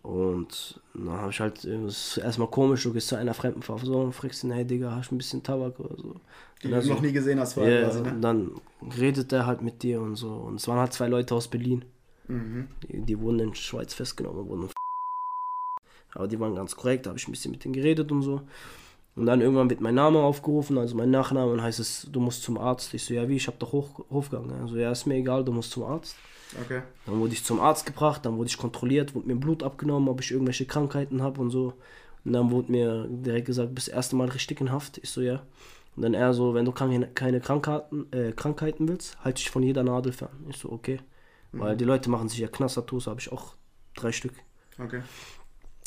Und 0.07 0.79
dann 0.93 1.11
habe 1.11 1.31
ich 1.31 1.39
halt, 1.41 1.65
es 1.65 2.15
ist 2.15 2.17
erstmal 2.19 2.47
komisch, 2.47 2.83
du 2.83 2.93
gehst 2.93 3.09
zu 3.09 3.17
einer 3.17 3.33
fremden 3.33 3.59
Person 3.59 4.05
und 4.05 4.13
fragst 4.13 4.41
ihn, 4.45 4.51
hey 4.51 4.63
Digga, 4.63 4.95
hast 4.95 5.11
du 5.11 5.15
ein 5.15 5.17
bisschen 5.17 5.43
Tabak 5.43 5.77
oder 5.81 5.97
so. 5.97 6.15
Die 6.63 6.69
du 6.69 6.81
so, 6.81 6.93
noch 6.93 7.01
nie 7.01 7.11
gesehen 7.11 7.41
hast 7.41 7.55
vorher 7.55 7.81
ja, 7.81 7.87
quasi, 7.89 8.01
ne? 8.03 8.11
und 8.13 8.21
dann 8.21 8.51
redet 8.97 9.33
er 9.33 9.45
halt 9.45 9.61
mit 9.61 9.83
dir 9.83 9.99
und 9.99 10.15
so. 10.15 10.29
Und 10.29 10.55
es 10.55 10.67
waren 10.69 10.79
halt 10.79 10.93
zwei 10.93 11.09
Leute 11.09 11.35
aus 11.35 11.49
Berlin. 11.49 11.83
Mhm. 12.29 12.69
Die, 12.83 13.01
die 13.01 13.19
wurden 13.19 13.39
in 13.39 13.53
Schweiz 13.53 13.93
festgenommen 13.93 14.47
wurden 14.47 14.69
aber 16.13 16.29
die 16.29 16.39
waren 16.39 16.55
ganz 16.55 16.73
korrekt, 16.73 17.05
da 17.05 17.09
habe 17.09 17.19
ich 17.19 17.27
ein 17.27 17.31
bisschen 17.31 17.51
mit 17.51 17.65
denen 17.65 17.73
geredet 17.73 18.09
und 18.09 18.21
so. 18.21 18.43
Und 19.17 19.25
dann 19.25 19.41
irgendwann 19.41 19.69
wird 19.69 19.81
mein 19.81 19.95
Name 19.95 20.19
aufgerufen, 20.19 20.77
also 20.77 20.95
mein 20.95 21.11
Nachname, 21.11 21.51
und 21.51 21.61
heißt 21.61 21.81
es, 21.81 22.07
du 22.09 22.21
musst 22.21 22.43
zum 22.43 22.57
Arzt. 22.57 22.93
Ich 22.93 23.03
so, 23.03 23.13
ja 23.13 23.27
wie, 23.27 23.35
ich 23.35 23.47
habe 23.47 23.57
doch 23.59 23.73
hoch, 23.73 24.05
Hofgang. 24.09 24.49
Also 24.61 24.77
ja, 24.77 24.89
ist 24.89 25.05
mir 25.05 25.15
egal, 25.15 25.43
du 25.43 25.51
musst 25.51 25.71
zum 25.71 25.83
Arzt. 25.83 26.15
Okay. 26.63 26.81
Dann 27.05 27.19
wurde 27.19 27.33
ich 27.33 27.43
zum 27.43 27.59
Arzt 27.59 27.85
gebracht, 27.85 28.25
dann 28.25 28.37
wurde 28.37 28.47
ich 28.49 28.57
kontrolliert, 28.57 29.15
wurde 29.15 29.27
mir 29.27 29.35
Blut 29.35 29.63
abgenommen, 29.63 30.07
ob 30.09 30.21
ich 30.21 30.31
irgendwelche 30.31 30.65
Krankheiten 30.65 31.21
habe 31.21 31.41
und 31.41 31.49
so. 31.49 31.73
Und 32.23 32.33
dann 32.33 32.51
wurde 32.51 32.71
mir 32.71 33.07
direkt 33.09 33.47
gesagt, 33.47 33.75
bist 33.75 33.87
das 33.87 33.95
erste 33.95 34.15
Mal 34.15 34.29
richtig 34.29 34.61
in 34.61 34.71
Haft. 34.71 34.97
Ich 34.99 35.09
so, 35.09 35.21
ja. 35.21 35.43
Und 35.95 36.03
dann 36.03 36.13
er 36.13 36.33
so, 36.33 36.53
wenn 36.53 36.65
du 36.65 36.71
keine, 36.71 37.09
Krankheiten, 37.39 38.11
äh, 38.11 38.31
Krankheiten 38.31 38.87
willst, 38.87 39.17
halte 39.23 39.41
dich 39.41 39.49
von 39.49 39.63
jeder 39.63 39.83
Nadel 39.83 40.11
fern. 40.11 40.45
Ich 40.49 40.57
so, 40.57 40.71
okay. 40.71 40.99
Weil 41.53 41.75
die 41.77 41.85
Leute 41.85 42.09
machen 42.09 42.29
sich 42.29 42.39
ja 42.39 42.47
Knastertos, 42.47 43.07
habe 43.07 43.19
ich 43.19 43.31
auch 43.31 43.55
drei 43.95 44.11
Stück. 44.11 44.33
Okay. 44.77 45.01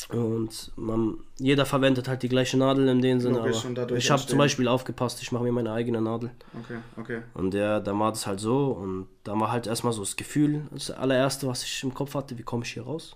Und 0.09 0.71
man, 0.75 1.17
jeder 1.37 1.65
verwendet 1.65 2.07
halt 2.07 2.23
die 2.23 2.29
gleiche 2.29 2.57
Nadel 2.57 2.87
in 2.87 3.01
dem 3.01 3.19
Sinne. 3.19 3.37
Logisch, 3.39 3.65
aber 3.65 3.95
ich 3.95 4.09
habe 4.09 4.21
zum 4.25 4.37
Beispiel 4.37 4.67
aufgepasst, 4.67 5.21
ich 5.21 5.31
mache 5.31 5.43
mir 5.43 5.51
meine 5.51 5.71
eigene 5.71 6.01
Nadel. 6.01 6.31
Okay. 6.63 6.77
Okay. 6.97 7.21
Und 7.33 7.53
der, 7.53 7.79
da 7.79 7.97
war 7.97 8.11
das 8.11 8.25
halt 8.25 8.39
so 8.39 8.67
und 8.71 9.07
da 9.23 9.39
war 9.39 9.51
halt 9.51 9.67
erstmal 9.67 9.93
so 9.93 10.01
das 10.01 10.15
Gefühl, 10.15 10.65
das 10.71 10.91
allererste, 10.91 11.47
was 11.47 11.63
ich 11.63 11.83
im 11.83 11.93
Kopf 11.93 12.15
hatte, 12.15 12.37
wie 12.37 12.43
komme 12.43 12.63
ich 12.63 12.73
hier 12.73 12.83
raus? 12.83 13.15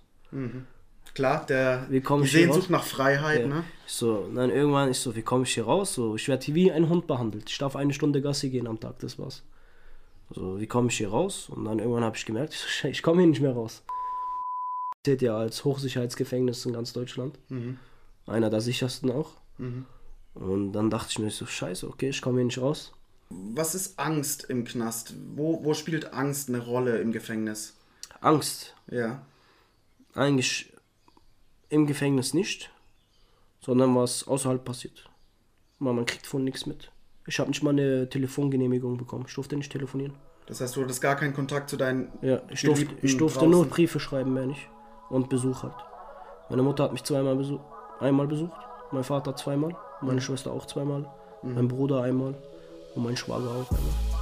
Klar, 1.14 1.46
der 1.46 1.86
Wie 1.90 2.02
die 2.02 2.06
ich 2.06 2.32
hier 2.32 2.42
Sehnsucht 2.42 2.64
raus? 2.64 2.70
nach 2.70 2.84
Freiheit, 2.84 3.42
Ja. 3.42 3.48
ne? 3.48 3.64
Ich 3.88 3.94
so, 3.94 4.28
dann 4.36 4.50
irgendwann, 4.50 4.92
ich 4.92 5.00
so, 5.00 5.16
wie 5.16 5.22
komme 5.22 5.44
ich 5.44 5.54
hier 5.54 5.64
raus? 5.64 5.94
So, 5.94 6.16
ich 6.16 6.28
werde 6.28 6.54
wie 6.54 6.72
ein 6.72 6.90
Hund 6.90 7.08
behandelt. 7.08 7.50
Ich 7.50 7.58
darf 7.58 7.76
eine 7.78 7.94
Stunde 7.94 8.22
Gassi 8.22 8.50
gehen 8.50 8.68
am 8.68 8.80
Tag, 8.80 9.00
das 9.00 9.18
war's. 9.18 9.44
So, 10.32 10.60
wie 10.60 10.68
komme 10.68 10.90
ich 10.90 10.98
hier 10.98 11.10
raus? 11.10 11.50
Und 11.50 11.66
dann 11.66 11.80
irgendwann 11.80 12.04
habe 12.04 12.18
ich 12.18 12.26
gemerkt, 12.26 12.54
ich, 12.84 12.84
ich 12.84 13.02
komme 13.04 13.22
hier 13.22 13.30
nicht 13.30 13.42
mehr 13.42 13.54
raus. 13.54 13.84
Zählt 15.06 15.22
ja 15.22 15.38
als 15.38 15.64
Hochsicherheitsgefängnis 15.64 16.66
in 16.66 16.74
ganz 16.74 16.92
Deutschland. 16.92 17.38
Mhm. 17.50 17.78
Einer 18.26 18.50
der 18.50 18.60
sichersten 18.60 19.12
auch. 19.12 19.34
Mhm. 19.60 19.86
Und 20.34 20.74
dann 20.74 20.90
dachte 20.90 21.10
ich 21.12 21.20
mir 21.20 21.30
so, 21.30 21.46
scheiße, 21.46 21.88
okay, 21.88 22.10
ich 22.10 22.24
komme 22.24 22.40
hier 22.40 22.46
nicht 22.46 22.58
raus. 22.58 22.92
Was 23.30 23.76
ist 23.76 24.00
Angst 24.00 24.46
im 24.46 24.66
Knast? 24.66 25.14
Wo, 25.36 25.64
wo 25.64 25.76
spielt 25.76 26.12
Angst 26.12 26.50
eine 26.50 26.58
Rolle 26.58 26.98
im 26.98 27.12
Gefängnis? 27.12 27.76
Angst. 28.20 28.74
Ja. 28.90 29.24
Eigentlich 30.16 30.74
im 31.70 31.86
Gefängnis 31.86 32.34
nicht, 32.34 32.72
sondern 33.62 33.96
was 33.96 34.28
außerhalb 34.28 34.66
passiert. 34.66 35.08
Man 35.78 36.04
kriegt 36.08 36.26
von 36.26 36.44
nichts 36.44 36.66
mit. 36.66 36.90
Ich 37.28 37.38
habe 37.38 37.52
nicht 37.52 37.62
mal 37.62 37.70
eine 37.70 38.10
Telefongenehmigung 38.10 38.98
bekommen. 38.98 39.26
Ich 39.28 39.36
durfte 39.36 39.56
nicht 39.56 39.72
telefonieren. 39.72 40.16
Das 40.48 40.62
heißt, 40.62 40.76
du 40.76 40.82
hattest 40.82 41.02
gar 41.02 41.16
keinen 41.16 41.36
Kontakt 41.36 41.70
zu 41.70 41.78
deinen. 41.78 42.12
Ja, 42.24 42.42
ich 42.50 42.64
durfte, 42.64 42.88
ich 43.04 43.18
durfte 43.18 43.46
nur 43.46 43.68
Briefe 43.68 44.00
schreiben, 44.00 44.34
mehr 44.34 44.48
nicht. 44.48 44.68
Und 45.10 45.30
Besuch 45.30 45.64
halt. 45.64 45.74
Meine 46.50 46.62
Mutter 46.64 46.84
hat 46.84 46.92
mich 46.92 47.04
zweimal 47.04 47.36
besucht. 47.36 47.64
Einmal 48.00 48.28
besucht. 48.28 48.58
Mein 48.92 49.04
Vater 49.04 49.36
zweimal. 49.36 49.76
Meine 50.02 50.22
Schwester 50.22 50.52
auch 50.52 50.66
zweimal. 50.66 51.06
Mein 51.42 51.68
Bruder 51.68 52.02
einmal. 52.02 52.36
Und 52.96 53.04
mein 53.04 53.18
Schwager 53.18 53.50
auch 53.50 53.72
einmal. 53.72 54.15